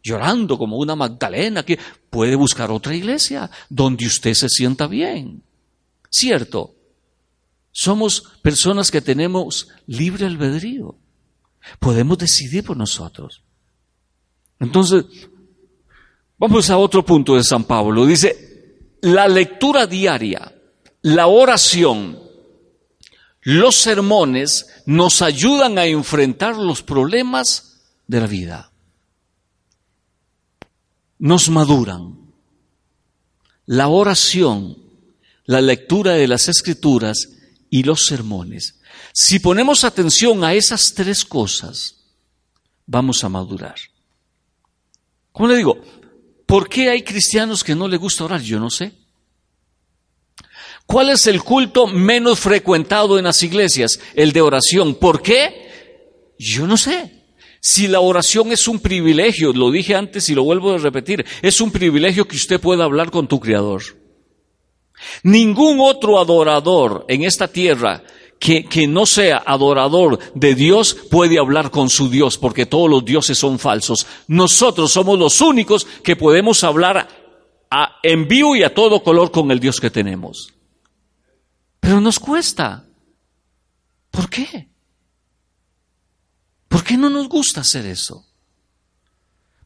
llorando 0.04 0.58
como 0.58 0.78
una 0.78 0.96
Magdalena, 0.96 1.64
que 1.64 1.78
puede 2.10 2.36
buscar 2.36 2.72
otra 2.72 2.96
iglesia 2.96 3.52
donde 3.70 4.08
usted 4.08 4.34
se 4.34 4.50
sienta 4.50 4.88
bien. 4.88 5.44
Cierto, 6.10 6.76
somos 7.72 8.24
personas 8.42 8.90
que 8.90 9.02
tenemos 9.02 9.68
libre 9.86 10.26
albedrío. 10.26 10.98
Podemos 11.80 12.18
decidir 12.18 12.64
por 12.64 12.78
nosotros. 12.78 13.45
Entonces, 14.66 15.06
vamos 16.40 16.70
a 16.70 16.78
otro 16.78 17.06
punto 17.06 17.36
de 17.36 17.44
San 17.44 17.66
Pablo. 17.66 18.06
Dice, 18.06 18.98
la 19.02 19.28
lectura 19.28 19.86
diaria, 19.86 20.54
la 21.04 21.28
oración, 21.28 22.20
los 23.42 23.76
sermones 23.76 24.66
nos 24.88 25.22
ayudan 25.22 25.78
a 25.78 25.86
enfrentar 25.86 26.58
los 26.58 26.82
problemas 26.82 27.84
de 28.08 28.20
la 28.20 28.28
vida. 28.28 28.72
Nos 31.20 31.50
maduran. 31.50 32.18
La 33.68 33.88
oración, 33.88 34.78
la 35.46 35.62
lectura 35.62 36.14
de 36.14 36.28
las 36.28 36.48
escrituras 36.48 37.30
y 37.70 37.84
los 37.84 38.08
sermones. 38.08 38.80
Si 39.14 39.40
ponemos 39.40 39.84
atención 39.84 40.44
a 40.44 40.54
esas 40.54 40.94
tres 40.94 41.24
cosas, 41.24 41.96
vamos 42.88 43.24
a 43.24 43.30
madurar. 43.30 43.76
¿Cómo 45.36 45.50
le 45.50 45.58
digo? 45.58 45.78
¿Por 46.46 46.70
qué 46.70 46.90
hay 46.90 47.02
cristianos 47.02 47.62
que 47.62 47.76
no 47.76 47.90
les 47.90 48.00
gusta 48.00 48.24
orar? 48.24 48.42
Yo 48.42 48.58
no 48.58 48.70
sé. 48.70 48.94
¿Cuál 50.86 51.10
es 51.10 51.28
el 51.28 51.44
culto 51.44 51.88
menos 51.88 52.40
frecuentado 52.40 53.18
en 53.18 53.26
las 53.26 53.44
iglesias? 53.44 54.00
El 54.14 54.32
de 54.32 54.40
oración. 54.40 54.96
¿Por 54.96 55.22
qué? 55.22 56.32
Yo 56.40 56.66
no 56.66 56.78
sé. 56.78 57.12
Si 57.60 57.90
la 57.90 58.00
oración 58.00 58.54
es 58.54 58.66
un 58.70 58.80
privilegio, 58.80 59.52
lo 59.52 59.72
dije 59.72 59.94
antes 59.94 60.30
y 60.30 60.36
lo 60.36 60.46
vuelvo 60.46 60.72
a 60.72 60.78
repetir, 60.78 61.26
es 61.42 61.60
un 61.60 61.70
privilegio 61.70 62.26
que 62.26 62.38
usted 62.38 62.62
pueda 62.62 62.86
hablar 62.86 63.12
con 63.12 63.28
tu 63.28 63.42
Creador. 63.42 63.84
Ningún 65.24 65.82
otro 65.82 66.18
adorador 66.18 67.06
en 67.10 67.24
esta 67.24 67.50
tierra 67.50 68.02
que, 68.40 68.66
que, 68.66 68.88
no 68.88 69.06
sea 69.06 69.44
adorador 69.46 70.20
de 70.34 70.56
Dios 70.56 70.96
puede 71.10 71.40
hablar 71.40 71.72
con 71.72 71.90
su 71.90 72.10
Dios, 72.10 72.38
porque 72.38 72.66
todos 72.66 72.90
los 72.90 73.04
dioses 73.04 73.38
son 73.38 73.60
falsos. 73.60 74.06
Nosotros 74.28 74.92
somos 74.92 75.18
los 75.18 75.42
únicos 75.42 75.88
que 76.04 76.16
podemos 76.16 76.64
hablar 76.64 77.08
a, 77.72 77.98
en 78.04 78.28
vivo 78.28 78.56
y 78.56 78.64
a 78.64 78.74
todo 78.74 79.04
color 79.04 79.32
con 79.32 79.52
el 79.52 79.60
Dios 79.60 79.80
que 79.80 79.90
tenemos. 79.90 80.54
Pero 81.80 82.02
nos 82.02 82.20
cuesta. 82.20 82.86
¿Por 84.12 84.30
qué? 84.30 84.70
¿Por 86.68 86.84
qué 86.84 86.98
no 86.98 87.10
nos 87.10 87.28
gusta 87.28 87.62
hacer 87.62 87.86
eso? 87.86 88.26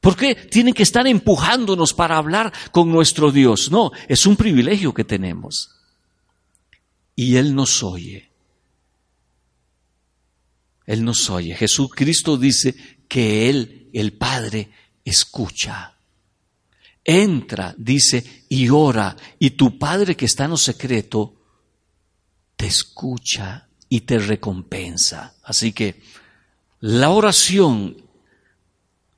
¿Por 0.01 0.15
qué 0.15 0.35
tienen 0.35 0.73
que 0.73 0.83
estar 0.83 1.05
empujándonos 1.07 1.93
para 1.93 2.17
hablar 2.17 2.53
con 2.71 2.91
nuestro 2.91 3.31
Dios? 3.31 3.71
No, 3.71 3.91
es 4.07 4.25
un 4.25 4.35
privilegio 4.35 4.93
que 4.93 5.03
tenemos. 5.03 5.71
Y 7.15 7.35
Él 7.35 7.53
nos 7.53 7.83
oye. 7.83 8.28
Él 10.89 11.03
nos 11.03 11.29
oye. 11.29 11.55
Jesucristo 11.55 12.35
dice 12.35 12.73
que 13.07 13.47
Él, 13.47 13.91
el 13.93 14.13
Padre, 14.13 14.71
escucha. 15.05 15.93
Entra, 17.03 17.75
dice, 17.77 18.45
y 18.49 18.69
ora, 18.69 19.15
y 19.37 19.51
tu 19.51 19.77
Padre 19.77 20.17
que 20.17 20.25
está 20.25 20.45
en 20.45 20.49
lo 20.49 20.57
secreto, 20.57 21.35
te 22.55 22.65
escucha 22.65 23.67
y 23.87 24.01
te 24.01 24.17
recompensa. 24.17 25.35
Así 25.43 25.73
que 25.73 26.01
la 26.79 27.11
oración 27.11 27.95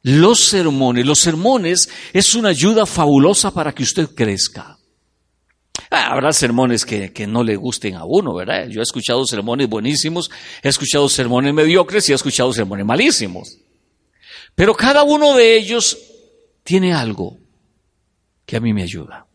los 0.03 0.49
sermones. 0.49 1.05
Los 1.05 1.19
sermones 1.19 1.87
es 2.11 2.35
una 2.35 2.49
ayuda 2.49 2.85
fabulosa 2.85 3.53
para 3.53 3.73
que 3.73 3.83
usted 3.83 4.09
crezca. 4.09 4.77
Ah, 5.89 6.13
habrá 6.13 6.31
sermones 6.31 6.85
que, 6.85 7.11
que, 7.11 7.27
no 7.27 7.43
le 7.43 7.55
gusten 7.55 7.95
a 7.95 8.05
uno, 8.05 8.33
¿verdad? 8.33 8.67
Yo 8.67 8.79
he 8.79 8.83
escuchado 8.83 9.25
sermones 9.25 9.67
buenísimos, 9.67 10.31
he 10.63 10.69
escuchado 10.69 11.09
sermones 11.09 11.53
mediocres 11.53 12.07
y 12.07 12.11
he 12.11 12.15
escuchado 12.15 12.53
sermones 12.53 12.85
malísimos. 12.85 13.57
Pero 14.55 14.73
cada 14.75 15.03
uno 15.03 15.35
de 15.35 15.57
ellos 15.57 15.97
tiene 16.63 16.93
algo 16.93 17.39
que 18.45 18.57
a 18.57 18.59
mí 18.59 18.73
me 18.73 18.83
ayuda. 18.83 19.27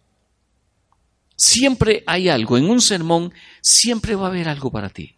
Siempre 1.36 2.02
hay 2.06 2.28
algo, 2.28 2.56
en 2.56 2.70
un 2.70 2.80
sermón 2.80 3.32
siempre 3.60 4.14
va 4.14 4.26
a 4.26 4.30
haber 4.30 4.48
algo 4.48 4.70
para 4.70 4.88
ti. 4.88 5.16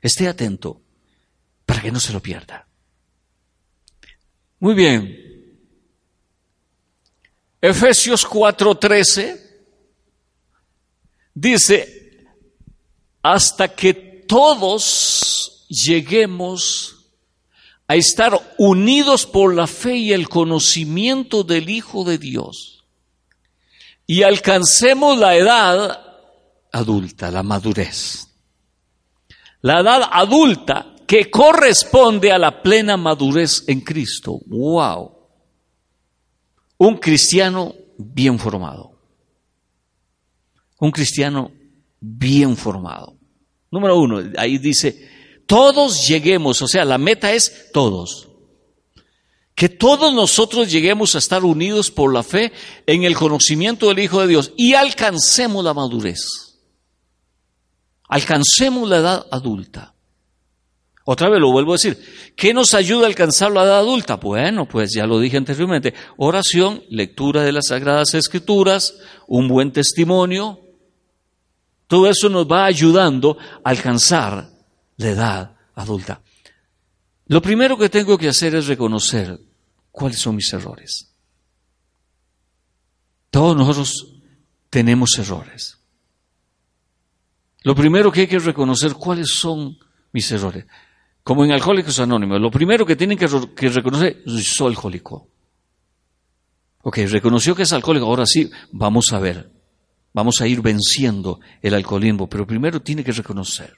Esté 0.00 0.26
atento 0.26 0.82
para 1.64 1.80
que 1.80 1.92
no 1.92 2.00
se 2.00 2.12
lo 2.12 2.20
pierda. 2.20 2.66
Muy 4.58 4.74
bien. 4.74 5.31
Efesios 7.62 8.26
4:13 8.26 9.40
dice, 11.32 12.26
hasta 13.22 13.68
que 13.68 13.94
todos 13.94 15.64
lleguemos 15.68 17.06
a 17.86 17.94
estar 17.94 18.54
unidos 18.58 19.26
por 19.26 19.54
la 19.54 19.68
fe 19.68 19.94
y 19.94 20.12
el 20.12 20.28
conocimiento 20.28 21.44
del 21.44 21.70
Hijo 21.70 22.02
de 22.02 22.18
Dios 22.18 22.84
y 24.08 24.24
alcancemos 24.24 25.16
la 25.16 25.36
edad 25.36 26.02
adulta, 26.72 27.30
la 27.30 27.44
madurez. 27.44 28.26
La 29.60 29.80
edad 29.80 30.02
adulta 30.10 30.96
que 31.06 31.30
corresponde 31.30 32.32
a 32.32 32.38
la 32.38 32.60
plena 32.60 32.96
madurez 32.96 33.62
en 33.68 33.82
Cristo. 33.82 34.40
¡Wow! 34.46 35.21
Un 36.84 36.96
cristiano 36.96 37.76
bien 37.96 38.40
formado. 38.40 38.98
Un 40.80 40.90
cristiano 40.90 41.52
bien 42.00 42.56
formado. 42.56 43.16
Número 43.70 44.00
uno, 44.00 44.20
ahí 44.36 44.58
dice, 44.58 45.08
todos 45.46 46.08
lleguemos, 46.08 46.60
o 46.60 46.66
sea, 46.66 46.84
la 46.84 46.98
meta 46.98 47.32
es 47.32 47.70
todos. 47.72 48.30
Que 49.54 49.68
todos 49.68 50.12
nosotros 50.12 50.72
lleguemos 50.72 51.14
a 51.14 51.18
estar 51.18 51.44
unidos 51.44 51.88
por 51.88 52.12
la 52.12 52.24
fe 52.24 52.50
en 52.84 53.04
el 53.04 53.14
conocimiento 53.14 53.86
del 53.86 54.00
Hijo 54.00 54.20
de 54.20 54.26
Dios 54.26 54.50
y 54.56 54.74
alcancemos 54.74 55.64
la 55.64 55.74
madurez. 55.74 56.58
Alcancemos 58.08 58.88
la 58.88 58.96
edad 58.96 59.26
adulta. 59.30 59.91
Otra 61.04 61.28
vez 61.28 61.40
lo 61.40 61.50
vuelvo 61.50 61.72
a 61.72 61.74
decir. 61.74 62.32
¿Qué 62.36 62.54
nos 62.54 62.74
ayuda 62.74 63.04
a 63.04 63.08
alcanzar 63.08 63.50
la 63.50 63.64
edad 63.64 63.78
adulta? 63.78 64.16
Bueno, 64.16 64.68
pues 64.68 64.92
ya 64.94 65.06
lo 65.06 65.18
dije 65.18 65.36
anteriormente. 65.36 65.94
Oración, 66.16 66.82
lectura 66.90 67.42
de 67.42 67.52
las 67.52 67.66
Sagradas 67.68 68.14
Escrituras, 68.14 68.94
un 69.26 69.48
buen 69.48 69.72
testimonio. 69.72 70.60
Todo 71.88 72.08
eso 72.08 72.28
nos 72.28 72.46
va 72.46 72.66
ayudando 72.66 73.36
a 73.64 73.70
alcanzar 73.70 74.50
la 74.96 75.08
edad 75.08 75.56
adulta. 75.74 76.22
Lo 77.26 77.42
primero 77.42 77.76
que 77.76 77.88
tengo 77.88 78.16
que 78.16 78.28
hacer 78.28 78.54
es 78.54 78.66
reconocer 78.66 79.40
cuáles 79.90 80.18
son 80.18 80.36
mis 80.36 80.52
errores. 80.52 81.12
Todos 83.30 83.56
nosotros 83.56 84.14
tenemos 84.70 85.18
errores. 85.18 85.78
Lo 87.62 87.74
primero 87.74 88.12
que 88.12 88.22
hay 88.22 88.26
que 88.26 88.38
reconocer 88.38 88.94
cuáles 88.94 89.34
son 89.34 89.78
mis 90.12 90.30
errores. 90.30 90.66
Como 91.22 91.44
en 91.44 91.52
Alcohólicos 91.52 92.00
Anónimos, 92.00 92.40
lo 92.40 92.50
primero 92.50 92.84
que 92.84 92.96
tienen 92.96 93.16
que, 93.16 93.28
reconocer, 93.68 94.22
soy 94.42 94.68
alcohólico. 94.68 95.28
Ok, 96.82 96.98
reconoció 97.08 97.54
que 97.54 97.62
es 97.62 97.72
alcohólico, 97.72 98.06
ahora 98.06 98.26
sí, 98.26 98.50
vamos 98.72 99.12
a 99.12 99.20
ver, 99.20 99.48
vamos 100.12 100.40
a 100.40 100.48
ir 100.48 100.60
venciendo 100.60 101.38
el 101.60 101.74
alcoholismo, 101.74 102.28
pero 102.28 102.46
primero 102.46 102.82
tiene 102.82 103.04
que 103.04 103.12
reconocer. 103.12 103.76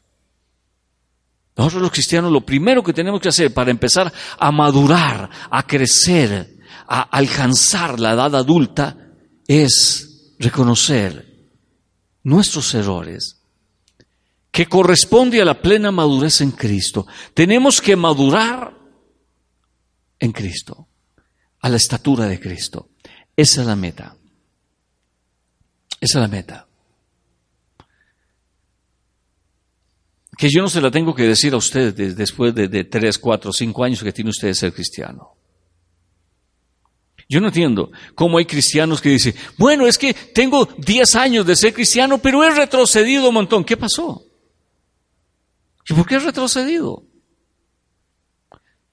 Nosotros 1.57 1.83
los 1.83 1.93
cristianos 1.93 2.33
lo 2.33 2.41
primero 2.41 2.83
que 2.83 2.95
tenemos 2.95 3.21
que 3.21 3.29
hacer 3.29 3.53
para 3.53 3.71
empezar 3.71 4.13
a 4.39 4.51
madurar, 4.51 5.29
a 5.51 5.67
crecer, 5.67 6.57
a 6.89 7.03
alcanzar 7.03 8.01
la 8.01 8.13
edad 8.13 8.35
adulta, 8.35 8.97
es 9.47 10.35
reconocer 10.39 11.51
nuestros 12.23 12.75
errores 12.75 13.44
que 14.55 14.67
corresponde 14.67 15.43
a 15.43 15.45
la 15.45 15.61
plena 15.61 15.91
madurez 15.91 16.41
en 16.41 16.53
Cristo. 16.53 17.09
Tenemos 17.35 17.81
que 17.81 17.97
madurar 17.97 18.73
en 20.21 20.31
Cristo, 20.31 20.87
a 21.59 21.69
la 21.69 21.77
estatura 21.77 22.27
de 22.27 22.39
Cristo. 22.39 22.91
Esa 23.35 23.63
es 23.63 23.67
la 23.67 23.75
meta. 23.75 24.17
Esa 26.01 26.19
es 26.19 26.23
la 26.23 26.29
meta. 26.29 26.69
Que 30.39 30.49
yo 30.49 30.63
no 30.63 30.69
se 30.69 30.81
la 30.81 30.93
tengo 30.93 31.17
que 31.17 31.25
decir 31.25 31.53
a 31.53 31.57
ustedes 31.57 32.17
después 32.17 32.55
de, 32.55 32.69
de 32.69 32.85
tres, 32.85 33.19
cuatro, 33.19 33.53
cinco 33.53 33.83
años 33.83 34.05
que 34.05 34.13
tiene 34.13 34.31
usted 34.31 34.47
de 34.47 34.55
ser 34.55 34.73
cristiano. 34.73 35.33
Yo 37.29 37.41
no 37.41 37.49
entiendo 37.49 37.91
cómo 38.15 38.39
hay 38.39 38.45
cristianos 38.45 39.01
que 39.01 39.09
dicen, 39.09 39.35
bueno, 39.59 39.89
es 39.89 39.99
que 39.99 40.15
tengo 40.15 40.69
diez 40.79 41.17
años 41.17 41.45
de 41.45 41.57
ser 41.57 41.75
cristiano, 41.75 42.19
pero 42.19 42.45
he 42.45 42.51
retrocedido 42.51 43.27
un 43.31 43.35
montón. 43.35 43.65
¿Qué 43.65 43.77
pasó? 43.77 44.25
¿Y 45.89 45.95
por 45.95 46.07
qué 46.07 46.19
retrocedido? 46.19 47.05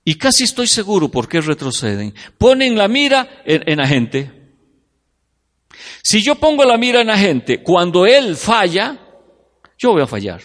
Y 0.04 0.15
casi 0.15 0.43
estoy 0.43 0.67
seguro 0.67 1.10
por 1.10 1.27
qué 1.27 1.41
retroceden. 1.41 2.13
Ponen 2.38 2.75
la 2.75 2.88
mira 2.88 3.43
en, 3.45 3.77
la 3.77 3.88
gente. 3.88 4.54
Si 6.01 6.21
yo 6.21 6.36
pongo 6.36 6.65
la 6.65 6.77
mira 6.77 7.01
en 7.01 7.08
la 7.08 7.17
gente, 7.17 7.62
cuando 7.62 8.06
él 8.06 8.36
falla, 8.36 8.99
yo 9.77 9.91
voy 9.91 10.01
a 10.01 10.08
fallar. 10.08 10.41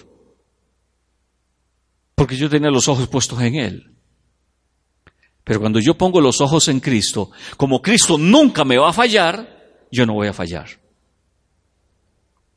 Porque 2.14 2.36
yo 2.36 2.50
tenía 2.50 2.70
los 2.70 2.88
ojos 2.88 3.08
puestos 3.08 3.40
en 3.40 3.54
él. 3.56 3.92
Pero 5.42 5.60
cuando 5.60 5.80
yo 5.80 5.94
pongo 5.94 6.20
los 6.20 6.40
ojos 6.40 6.68
en 6.68 6.80
Cristo, 6.80 7.30
como 7.56 7.80
Cristo 7.80 8.18
nunca 8.18 8.64
me 8.64 8.78
va 8.78 8.90
a 8.90 8.92
fallar, 8.92 9.86
yo 9.90 10.04
no 10.04 10.14
voy 10.14 10.28
a 10.28 10.32
fallar. 10.32 10.68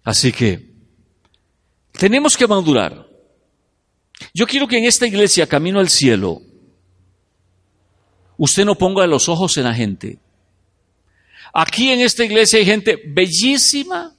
Así 0.03 0.31
que 0.31 0.73
tenemos 1.93 2.35
que 2.35 2.47
madurar. 2.47 3.08
Yo 4.33 4.45
quiero 4.47 4.67
que 4.67 4.77
en 4.77 4.85
esta 4.85 5.07
iglesia, 5.07 5.47
camino 5.47 5.79
al 5.79 5.89
cielo, 5.89 6.41
usted 8.37 8.65
no 8.65 8.75
ponga 8.75 9.05
los 9.07 9.29
ojos 9.29 9.57
en 9.57 9.63
la 9.63 9.73
gente. 9.73 10.19
Aquí 11.53 11.91
en 11.91 12.01
esta 12.01 12.23
iglesia 12.23 12.59
hay 12.59 12.65
gente 12.65 13.01
bellísima, 13.07 14.15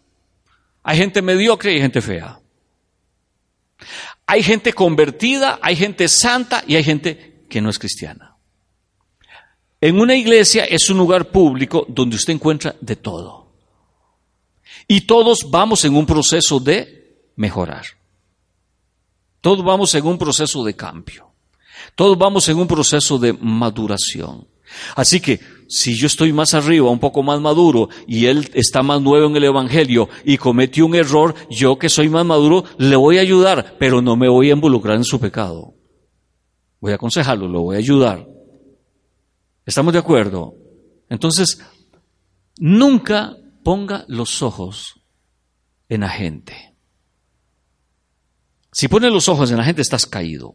hay 0.82 0.98
gente 0.98 1.22
mediocre 1.22 1.72
y 1.72 1.74
hay 1.76 1.80
gente 1.80 2.00
fea. 2.00 2.40
Hay 4.26 4.42
gente 4.42 4.72
convertida, 4.72 5.58
hay 5.62 5.76
gente 5.76 6.08
santa 6.08 6.62
y 6.66 6.76
hay 6.76 6.84
gente 6.84 7.44
que 7.48 7.60
no 7.60 7.70
es 7.70 7.78
cristiana. 7.78 8.36
En 9.80 9.98
una 9.98 10.14
iglesia 10.14 10.64
es 10.64 10.90
un 10.90 10.98
lugar 10.98 11.30
público 11.30 11.86
donde 11.88 12.16
usted 12.16 12.34
encuentra 12.34 12.76
de 12.80 12.96
todo. 12.96 13.52
Y 14.86 15.02
todos 15.02 15.50
vamos 15.50 15.84
en 15.84 15.96
un 15.96 16.04
proceso 16.04 16.60
de 16.60 17.30
mejorar. 17.36 17.99
Todos 19.40 19.64
vamos 19.64 19.94
en 19.94 20.07
un 20.07 20.18
proceso 20.18 20.64
de 20.64 20.74
cambio. 20.74 21.33
Todos 21.94 22.16
vamos 22.18 22.48
en 22.48 22.59
un 22.59 22.66
proceso 22.66 23.18
de 23.18 23.33
maduración. 23.33 24.46
Así 24.94 25.20
que 25.20 25.40
si 25.68 25.94
yo 25.94 26.07
estoy 26.07 26.33
más 26.33 26.55
arriba, 26.55 26.90
un 26.90 26.98
poco 26.98 27.22
más 27.22 27.40
maduro, 27.40 27.88
y 28.07 28.26
él 28.26 28.50
está 28.55 28.83
más 28.83 29.00
nuevo 29.00 29.26
en 29.26 29.37
el 29.37 29.44
Evangelio 29.44 30.09
y 30.24 30.37
cometió 30.37 30.87
un 30.87 30.94
error, 30.94 31.35
yo 31.50 31.79
que 31.79 31.88
soy 31.88 32.09
más 32.09 32.24
maduro, 32.24 32.64
le 32.79 32.96
voy 32.96 33.18
a 33.18 33.22
ayudar, 33.22 33.76
pero 33.79 34.03
no 34.03 34.16
me 34.16 34.29
voy 34.29 34.50
a 34.50 34.55
involucrar 34.55 34.96
en 34.96 35.05
su 35.05 35.18
pecado. 35.18 35.74
Voy 36.81 36.92
a 36.92 36.96
aconsejarlo, 36.96 37.46
lo 37.48 37.62
voy 37.62 37.76
a 37.76 37.79
ayudar. 37.79 38.26
¿Estamos 39.66 39.92
de 39.92 39.98
acuerdo? 39.98 40.55
Entonces, 41.09 41.61
nunca 42.57 43.37
ponga 43.62 44.05
los 44.09 44.42
ojos 44.42 45.00
en 45.88 46.00
la 46.00 46.09
gente. 46.09 46.69
Si 48.72 48.88
pones 48.88 49.12
los 49.12 49.28
ojos 49.28 49.50
en 49.50 49.56
la 49.56 49.64
gente, 49.64 49.83
estás 49.83 50.06
caído. 50.06 50.54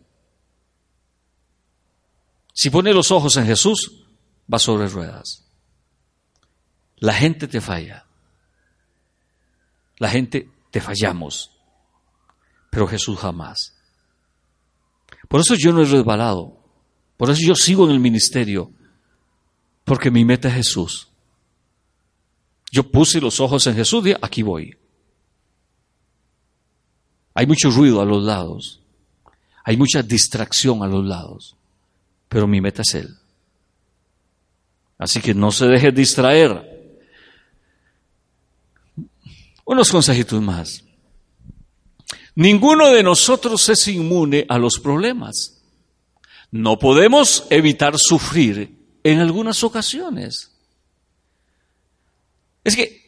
Si 2.53 2.69
pone 2.69 2.93
los 2.93 3.11
ojos 3.11 3.35
en 3.35 3.45
Jesús, 3.45 4.05
va 4.51 4.59
sobre 4.59 4.87
ruedas. 4.87 5.45
La 6.97 7.13
gente 7.13 7.47
te 7.47 7.59
falla. 7.59 8.05
La 9.97 10.09
gente 10.09 10.49
te 10.71 10.79
fallamos. 10.79 11.51
Pero 12.69 12.87
Jesús 12.87 13.19
jamás. 13.19 13.75
Por 15.27 15.41
eso 15.41 15.55
yo 15.55 15.73
no 15.73 15.81
he 15.81 15.85
resbalado. 15.85 16.57
Por 17.17 17.29
eso 17.29 17.41
yo 17.45 17.55
sigo 17.55 17.85
en 17.85 17.91
el 17.91 17.99
ministerio. 17.99 18.71
Porque 19.83 20.09
mi 20.09 20.23
meta 20.23 20.47
es 20.47 20.55
Jesús. 20.55 21.09
Yo 22.71 22.89
puse 22.89 23.19
los 23.19 23.39
ojos 23.39 23.67
en 23.67 23.75
Jesús 23.75 24.07
y 24.07 24.13
aquí 24.21 24.41
voy. 24.41 24.77
Hay 27.35 27.45
mucho 27.45 27.69
ruido 27.69 28.01
a 28.01 28.05
los 28.05 28.23
lados. 28.23 28.79
Hay 29.63 29.77
mucha 29.77 30.01
distracción 30.01 30.81
a 30.81 30.87
los 30.87 31.05
lados. 31.05 31.55
Pero 32.29 32.47
mi 32.47 32.61
meta 32.61 32.81
es 32.81 32.95
Él. 32.95 33.15
Así 34.97 35.19
que 35.19 35.33
no 35.33 35.51
se 35.51 35.67
deje 35.67 35.91
distraer. 35.91 36.73
Unos 39.65 39.91
consejitos 39.91 40.41
más. 40.41 40.83
Ninguno 42.35 42.91
de 42.91 43.03
nosotros 43.03 43.67
es 43.69 43.87
inmune 43.87 44.45
a 44.47 44.57
los 44.57 44.79
problemas. 44.79 45.61
No 46.51 46.79
podemos 46.79 47.45
evitar 47.49 47.95
sufrir 47.97 48.77
en 49.03 49.19
algunas 49.19 49.63
ocasiones. 49.63 50.51
Es 52.63 52.75
que 52.75 53.04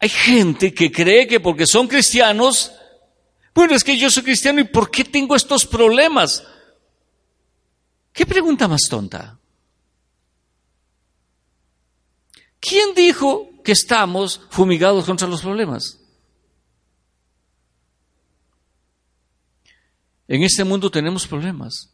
hay 0.00 0.08
gente 0.08 0.72
que 0.72 0.90
cree 0.90 1.26
que 1.26 1.40
porque 1.40 1.66
son 1.66 1.86
cristianos, 1.86 2.72
bueno, 3.54 3.74
es 3.74 3.84
que 3.84 3.98
yo 3.98 4.10
soy 4.10 4.22
cristiano 4.22 4.60
y 4.60 4.64
¿por 4.64 4.90
qué 4.90 5.04
tengo 5.04 5.36
estos 5.36 5.66
problemas? 5.66 6.42
¿Qué 8.10 8.24
pregunta 8.24 8.66
más 8.66 8.82
tonta? 8.88 9.38
¿Quién 12.58 12.94
dijo 12.94 13.50
que 13.62 13.72
estamos 13.72 14.40
fumigados 14.48 15.04
contra 15.04 15.28
los 15.28 15.42
problemas? 15.42 15.98
En 20.28 20.42
este 20.42 20.64
mundo 20.64 20.90
tenemos 20.90 21.26
problemas. 21.26 21.90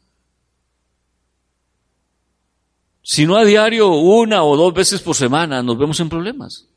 Si 3.03 3.27
no 3.27 3.37
a 3.37 3.45
diario, 3.45 3.89
una 3.89 4.45
o 4.45 4.57
dos 4.57 4.75
veces 4.75 5.01
por 5.01 5.17
semana, 5.17 5.63
nos 5.63 5.77
vemos 5.77 5.99
en 5.99 6.09
problemas. 6.09 6.69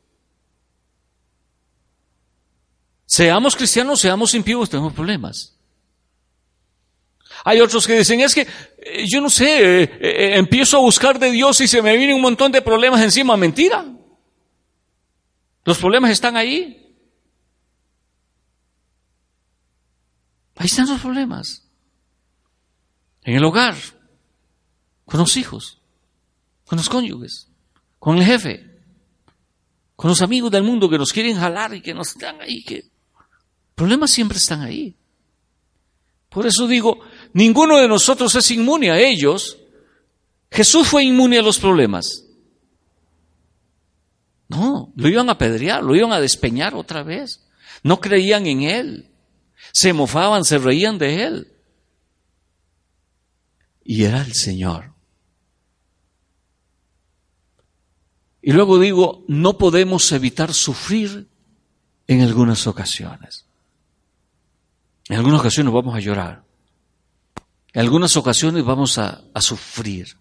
Seamos 3.09 3.55
cristianos, 3.55 3.99
seamos 3.99 4.35
impíos, 4.35 4.69
tenemos 4.69 4.93
problemas. 4.93 5.55
Hay 7.43 7.59
otros 7.59 7.87
que 7.87 7.97
dicen, 7.97 8.19
es 8.19 8.35
que 8.35 8.41
eh, 8.77 9.05
yo 9.07 9.19
no 9.19 9.29
sé, 9.29 9.81
eh, 9.81 9.83
eh, 9.99 10.37
empiezo 10.37 10.77
a 10.77 10.81
buscar 10.81 11.17
de 11.17 11.31
Dios 11.31 11.59
y 11.61 11.67
se 11.67 11.81
me 11.81 11.97
viene 11.97 12.13
un 12.13 12.21
montón 12.21 12.51
de 12.51 12.61
problemas 12.61 13.01
encima. 13.01 13.35
Mentira. 13.35 13.83
Los 15.65 15.77
problemas 15.79 16.11
están 16.11 16.37
ahí. 16.37 16.95
Ahí 20.57 20.67
están 20.67 20.87
los 20.87 21.01
problemas. 21.01 21.67
En 23.23 23.37
el 23.37 23.43
hogar, 23.43 23.75
con 25.05 25.19
los 25.19 25.35
hijos 25.35 25.79
con 26.69 26.77
los 26.77 26.87
cónyuges, 26.87 27.47
con 27.97 28.19
el 28.19 28.23
jefe, 28.23 28.63
con 29.95 30.07
los 30.11 30.21
amigos 30.21 30.51
del 30.51 30.61
mundo 30.61 30.87
que 30.87 30.99
nos 30.99 31.11
quieren 31.11 31.35
jalar 31.35 31.73
y 31.73 31.81
que 31.81 31.95
nos 31.95 32.09
están 32.09 32.39
ahí, 32.41 32.63
que 32.63 32.91
problemas 33.79 34.11
siempre 34.11 34.37
están 34.37 34.61
ahí. 34.61 34.93
Por 36.27 36.45
eso 36.45 36.67
digo, 36.67 36.99
ninguno 37.31 37.77
de 37.77 37.87
nosotros 37.87 38.35
es 38.35 38.51
inmune 38.51 38.91
a 38.91 38.99
ellos. 38.99 39.57
Jesús 40.51 40.89
fue 40.89 41.05
inmune 41.05 41.39
a 41.39 41.41
los 41.41 41.57
problemas. 41.59 42.25
No, 44.49 44.91
lo 44.97 45.07
iban 45.07 45.29
a 45.29 45.33
apedrear, 45.33 45.81
lo 45.81 45.95
iban 45.95 46.11
a 46.11 46.19
despeñar 46.19 46.75
otra 46.75 47.03
vez. 47.03 47.47
No 47.81 48.01
creían 48.01 48.47
en 48.47 48.63
Él. 48.63 49.11
Se 49.71 49.93
mofaban, 49.93 50.43
se 50.43 50.57
reían 50.57 50.97
de 50.97 51.23
Él. 51.23 51.47
Y 53.85 54.03
era 54.03 54.21
el 54.21 54.33
Señor. 54.33 54.93
Y 58.41 58.51
luego 58.51 58.77
digo, 58.77 59.23
no 59.29 59.57
podemos 59.57 60.11
evitar 60.11 60.53
sufrir 60.53 61.29
en 62.07 62.21
algunas 62.21 62.67
ocasiones. 62.67 63.48
En 65.09 65.17
algunas 65.17 65.41
ocasiones 65.41 65.73
vamos 65.73 65.95
a 65.95 65.99
llorar. 65.99 66.43
En 67.73 67.81
algunas 67.81 68.15
ocasiones 68.15 68.63
vamos 68.63 68.97
a, 68.99 69.23
sufrir. 69.41 70.15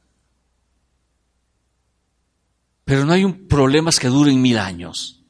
Pero 2.85 3.05
no 3.05 3.13
hay 3.13 3.23
un 3.25 3.47
problemas 3.47 4.01
que 4.01 4.09
duren 4.09 4.41
mil 4.41 4.59
años. 4.59 5.23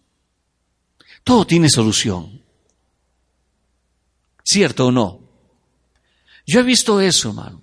Todo 1.25 1.45
tiene 1.45 1.69
solución. 1.69 2.41
¿Cierto 4.45 4.87
o 4.87 4.93
no? 4.93 5.21
Yo 6.47 6.61
he 6.61 6.63
visto 6.63 7.01
eso, 7.01 7.31
hermano. 7.31 7.63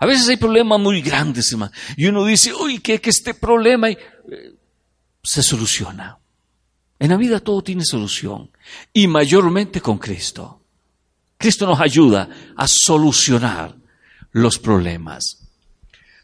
A 0.00 0.06
veces 0.06 0.28
hay 0.28 0.36
problemas 0.36 0.80
muy 0.80 1.00
grandes, 1.00 1.50
hermano. 1.52 1.72
Y 1.96 2.06
uno 2.06 2.24
dice, 2.24 2.52
uy, 2.52 2.80
que, 2.80 3.00
que 3.00 3.10
este 3.10 3.34
problema 3.34 3.88
eh, 3.88 3.98
se 5.22 5.42
soluciona. 5.42 6.18
En 6.98 7.10
la 7.10 7.16
vida 7.16 7.40
todo 7.40 7.62
tiene 7.62 7.84
solución. 7.84 8.50
Y 8.92 9.06
mayormente 9.06 9.80
con 9.80 9.98
Cristo. 9.98 10.58
Cristo 11.38 11.66
nos 11.66 11.80
ayuda 11.80 12.28
a 12.56 12.66
solucionar 12.68 13.76
los 14.32 14.58
problemas. 14.58 15.48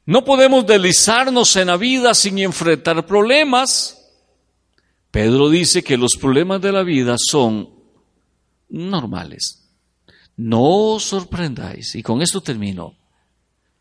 No 0.04 0.24
podemos 0.24 0.66
deslizarnos 0.66 1.56
en 1.56 1.68
la 1.68 1.76
vida 1.76 2.12
sin 2.14 2.38
enfrentar 2.38 3.06
problemas. 3.06 3.98
Pedro 5.10 5.48
dice 5.48 5.82
que 5.82 5.96
los 5.96 6.16
problemas 6.16 6.60
de 6.60 6.72
la 6.72 6.82
vida 6.82 7.16
son 7.18 7.70
normales. 8.68 9.70
No 10.36 10.94
os 10.94 11.04
sorprendáis. 11.04 11.94
Y 11.94 12.02
con 12.02 12.20
esto 12.20 12.42
termino 12.42 12.96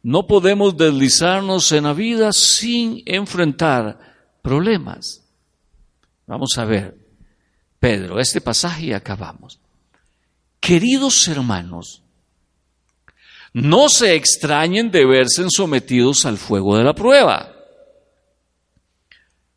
no 0.03 0.27
podemos 0.27 0.75
deslizarnos 0.75 1.71
en 1.71 1.85
la 1.85 1.93
vida 1.93 2.33
sin 2.33 3.01
enfrentar 3.05 3.97
problemas. 4.41 5.23
Vamos 6.27 6.57
a 6.57 6.65
ver, 6.65 6.97
Pedro, 7.79 8.19
este 8.19 8.41
pasaje 8.41 8.87
y 8.87 8.93
acabamos. 8.93 9.59
Queridos 10.63 11.27
hermanos, 11.27 12.01
no 13.51 13.89
se 13.89 14.15
extrañen 14.15 14.91
de 14.91 15.05
verse 15.05 15.43
sometidos 15.49 16.25
al 16.25 16.37
fuego 16.37 16.77
de 16.77 16.85
la 16.85 16.95
prueba, 16.95 17.53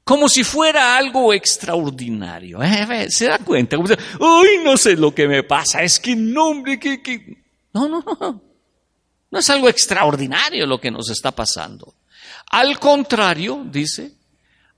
como 0.02 0.28
si 0.28 0.42
fuera 0.42 0.96
algo 0.96 1.32
extraordinario. 1.32 2.60
¿eh? 2.60 3.06
¿Se 3.08 3.26
da 3.26 3.38
cuenta? 3.38 3.78
Uy, 3.78 4.48
no 4.64 4.76
sé 4.76 4.96
lo 4.96 5.14
que 5.14 5.28
me 5.28 5.44
pasa, 5.44 5.80
es 5.84 6.00
que 6.00 6.16
no, 6.16 6.64
que... 6.64 7.00
que... 7.00 7.44
No, 7.72 7.88
no, 7.88 8.04
no. 8.04 8.42
No 9.30 9.38
es 9.38 9.48
algo 9.50 9.68
extraordinario 9.68 10.66
lo 10.66 10.80
que 10.80 10.90
nos 10.90 11.08
está 11.08 11.30
pasando. 11.30 11.94
Al 12.50 12.80
contrario, 12.80 13.64
dice, 13.70 14.15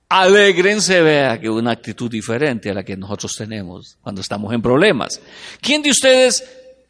alegrense, 0.09 1.01
vea 1.01 1.39
que 1.39 1.49
una 1.49 1.71
actitud 1.71 2.09
diferente 2.09 2.71
a 2.71 2.73
la 2.73 2.83
que 2.83 2.97
nosotros 2.97 3.35
tenemos 3.35 3.97
cuando 4.01 4.21
estamos 4.21 4.51
en 4.53 4.61
problemas. 4.61 5.21
¿Quién 5.61 5.83
de 5.83 5.91
ustedes 5.91 6.43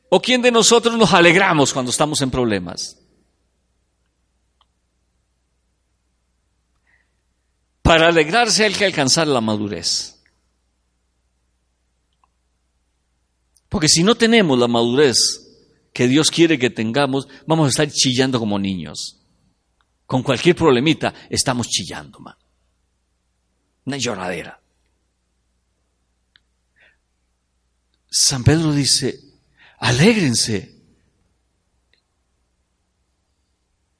o 0.10 0.22
quién 0.22 0.42
de 0.42 0.52
nosotros 0.52 0.98
nos 0.98 1.14
alegramos 1.14 1.74
cuando 1.74 1.92
estamos 1.92 2.22
en 2.22 2.32
problemas? 2.32 2.98
Para 7.82 8.08
alegrarse 8.08 8.66
hay 8.66 8.74
que 8.74 8.86
alcanzar 8.86 9.28
la 9.28 9.42
madurez. 9.42 10.16
Porque 13.68 13.88
si 13.88 14.04
no 14.04 14.16
tenemos 14.16 14.58
la 14.58 14.68
madurez 14.68 15.18
que 15.94 16.08
Dios 16.08 16.32
quiere 16.32 16.58
que 16.58 16.70
tengamos, 16.70 17.28
vamos 17.46 17.66
a 17.66 17.70
estar 17.70 17.90
chillando 17.92 18.40
como 18.40 18.58
niños. 18.58 19.18
Con 20.06 20.24
cualquier 20.24 20.56
problemita 20.56 21.14
estamos 21.30 21.68
chillando, 21.68 22.20
man. 22.20 22.36
Una 23.90 23.98
lloradera. 23.98 24.62
San 28.08 28.44
Pedro 28.44 28.72
dice, 28.72 29.20
alégrense 29.80 30.76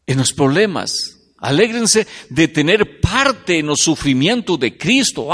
en 0.06 0.18
los 0.20 0.32
problemas, 0.32 1.18
alégrense 1.38 2.06
de 2.30 2.48
tener 2.50 3.02
parte 3.02 3.58
en 3.58 3.66
los 3.66 3.80
sufrimientos 3.80 4.60
de 4.60 4.78
Cristo. 4.78 5.30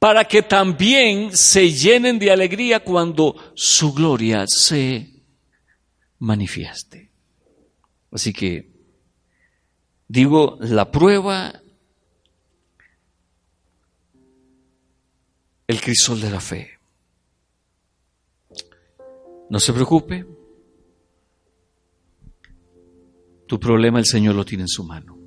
Para 0.00 0.24
que 0.24 0.42
también 0.42 1.36
se 1.36 1.70
llenen 1.70 2.18
de 2.18 2.32
alegría 2.32 2.82
cuando 2.82 3.52
su 3.54 3.94
gloria 3.94 4.46
se 4.48 5.22
manifieste. 6.18 7.12
Así 8.10 8.32
que 8.32 8.68
digo, 10.08 10.58
la 10.60 10.90
prueba, 10.90 11.60
el 15.70 15.80
crisol 15.80 16.20
de 16.20 16.30
la 16.30 16.40
fe. 16.40 16.68
No 19.48 19.58
se 19.58 19.72
preocupe, 19.72 20.26
Tu 23.50 23.58
problema 23.58 23.98
el 23.98 24.04
Señor 24.04 24.36
lo 24.36 24.44
tiene 24.44 24.62
en 24.62 24.68
su 24.68 24.84
mano. 24.84 25.18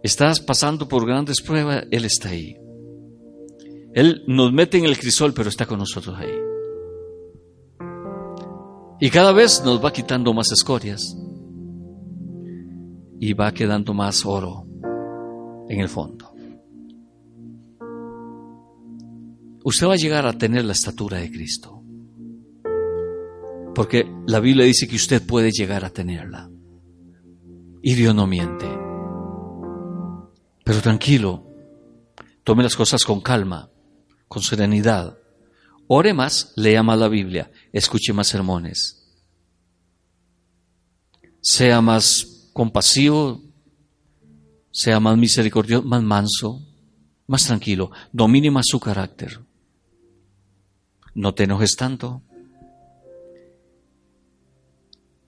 Estás 0.00 0.38
pasando 0.38 0.86
por 0.86 1.04
grandes 1.04 1.40
pruebas, 1.40 1.86
Él 1.90 2.04
está 2.04 2.28
ahí. 2.28 2.56
Él 3.92 4.22
nos 4.28 4.52
mete 4.52 4.78
en 4.78 4.84
el 4.84 4.96
crisol, 4.96 5.34
pero 5.34 5.48
está 5.48 5.66
con 5.66 5.80
nosotros 5.80 6.16
ahí. 6.16 6.38
Y 9.00 9.10
cada 9.10 9.32
vez 9.32 9.60
nos 9.64 9.84
va 9.84 9.92
quitando 9.92 10.32
más 10.32 10.52
escorias 10.52 11.16
y 13.18 13.32
va 13.32 13.52
quedando 13.52 13.92
más 13.92 14.24
oro 14.24 14.68
en 15.68 15.80
el 15.80 15.88
fondo. 15.88 16.29
Usted 19.62 19.86
va 19.86 19.94
a 19.94 19.96
llegar 19.96 20.26
a 20.26 20.38
tener 20.38 20.64
la 20.64 20.72
estatura 20.72 21.18
de 21.18 21.30
Cristo. 21.30 21.82
Porque 23.74 24.10
la 24.26 24.40
Biblia 24.40 24.64
dice 24.64 24.88
que 24.88 24.96
usted 24.96 25.24
puede 25.24 25.50
llegar 25.50 25.84
a 25.84 25.90
tenerla. 25.90 26.50
Y 27.82 27.94
Dios 27.94 28.14
no 28.14 28.26
miente. 28.26 28.66
Pero 30.64 30.80
tranquilo, 30.80 31.46
tome 32.42 32.62
las 32.62 32.76
cosas 32.76 33.04
con 33.04 33.20
calma, 33.20 33.70
con 34.28 34.42
serenidad. 34.42 35.18
Ore 35.86 36.14
más, 36.14 36.52
lea 36.56 36.82
más 36.82 36.98
la 36.98 37.08
Biblia, 37.08 37.50
escuche 37.72 38.12
más 38.12 38.28
sermones. 38.28 38.96
Sea 41.40 41.80
más 41.80 42.50
compasivo, 42.52 43.42
sea 44.70 45.00
más 45.00 45.16
misericordioso, 45.16 45.86
más 45.86 46.02
manso, 46.02 46.60
más 47.26 47.46
tranquilo, 47.46 47.90
domine 48.12 48.50
más 48.50 48.66
su 48.68 48.78
carácter. 48.78 49.40
No 51.20 51.34
te 51.34 51.44
enojes 51.44 51.76
tanto 51.76 52.22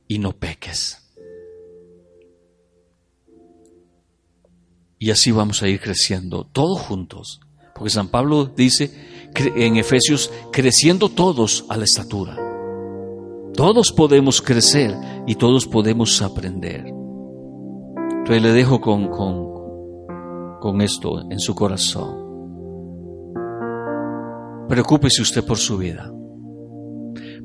y 0.09 0.19
no 0.19 0.33
peques. 0.33 1.07
Y 4.99 5.11
así 5.11 5.33
vamos 5.33 5.63
a 5.63 5.69
ir 5.69 5.83
creciendo, 5.83 6.49
todos 6.51 6.81
juntos. 6.81 7.41
Porque 7.75 7.91
San 7.91 8.09
Pablo 8.09 8.47
dice 8.47 8.91
en 9.37 9.77
Efesios, 9.77 10.33
creciendo 10.51 11.11
todos 11.11 11.67
a 11.69 11.77
la 11.77 11.85
estatura. 11.85 12.39
Todos 13.55 13.93
podemos 13.93 14.41
crecer 14.41 14.97
y 15.27 15.35
todos 15.35 15.67
podemos 15.67 16.23
aprender. 16.23 16.87
Entonces 16.87 18.43
le 18.43 18.53
dejo 18.53 18.81
con, 18.81 19.09
con, 19.09 20.59
con 20.59 20.81
esto 20.81 21.21
en 21.31 21.39
su 21.39 21.55
corazón. 21.55 22.22
Preocúpese 24.73 25.21
usted 25.21 25.45
por 25.45 25.59
su 25.59 25.77
vida. 25.77 26.11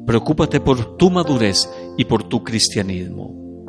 Preocúpate 0.05 0.61
por 0.61 0.95
tu 0.95 1.11
madurez 1.11 1.69
y 1.97 2.05
por 2.05 2.23
tu 2.23 2.41
cristianismo. 2.41 3.65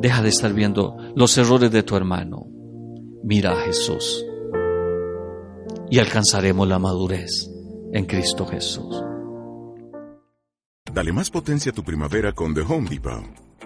Deja 0.00 0.22
de 0.22 0.28
estar 0.28 0.52
viendo 0.52 0.96
los 1.16 1.36
errores 1.38 1.72
de 1.72 1.82
tu 1.82 1.96
hermano 1.96 2.46
mira 3.24 3.50
a 3.50 3.64
Jesús 3.64 4.24
y 5.90 5.98
alcanzaremos 5.98 6.68
la 6.68 6.78
madurez 6.78 7.50
en 7.92 8.06
Cristo 8.06 8.46
Jesús. 8.46 9.02
Dale 10.94 11.12
más 11.12 11.30
potencia 11.30 11.72
a 11.72 11.74
tu 11.74 11.82
primavera 11.82 12.32
con 12.32 12.54
The 12.54 12.60
Home 12.60 12.88
Depot. 12.88 13.47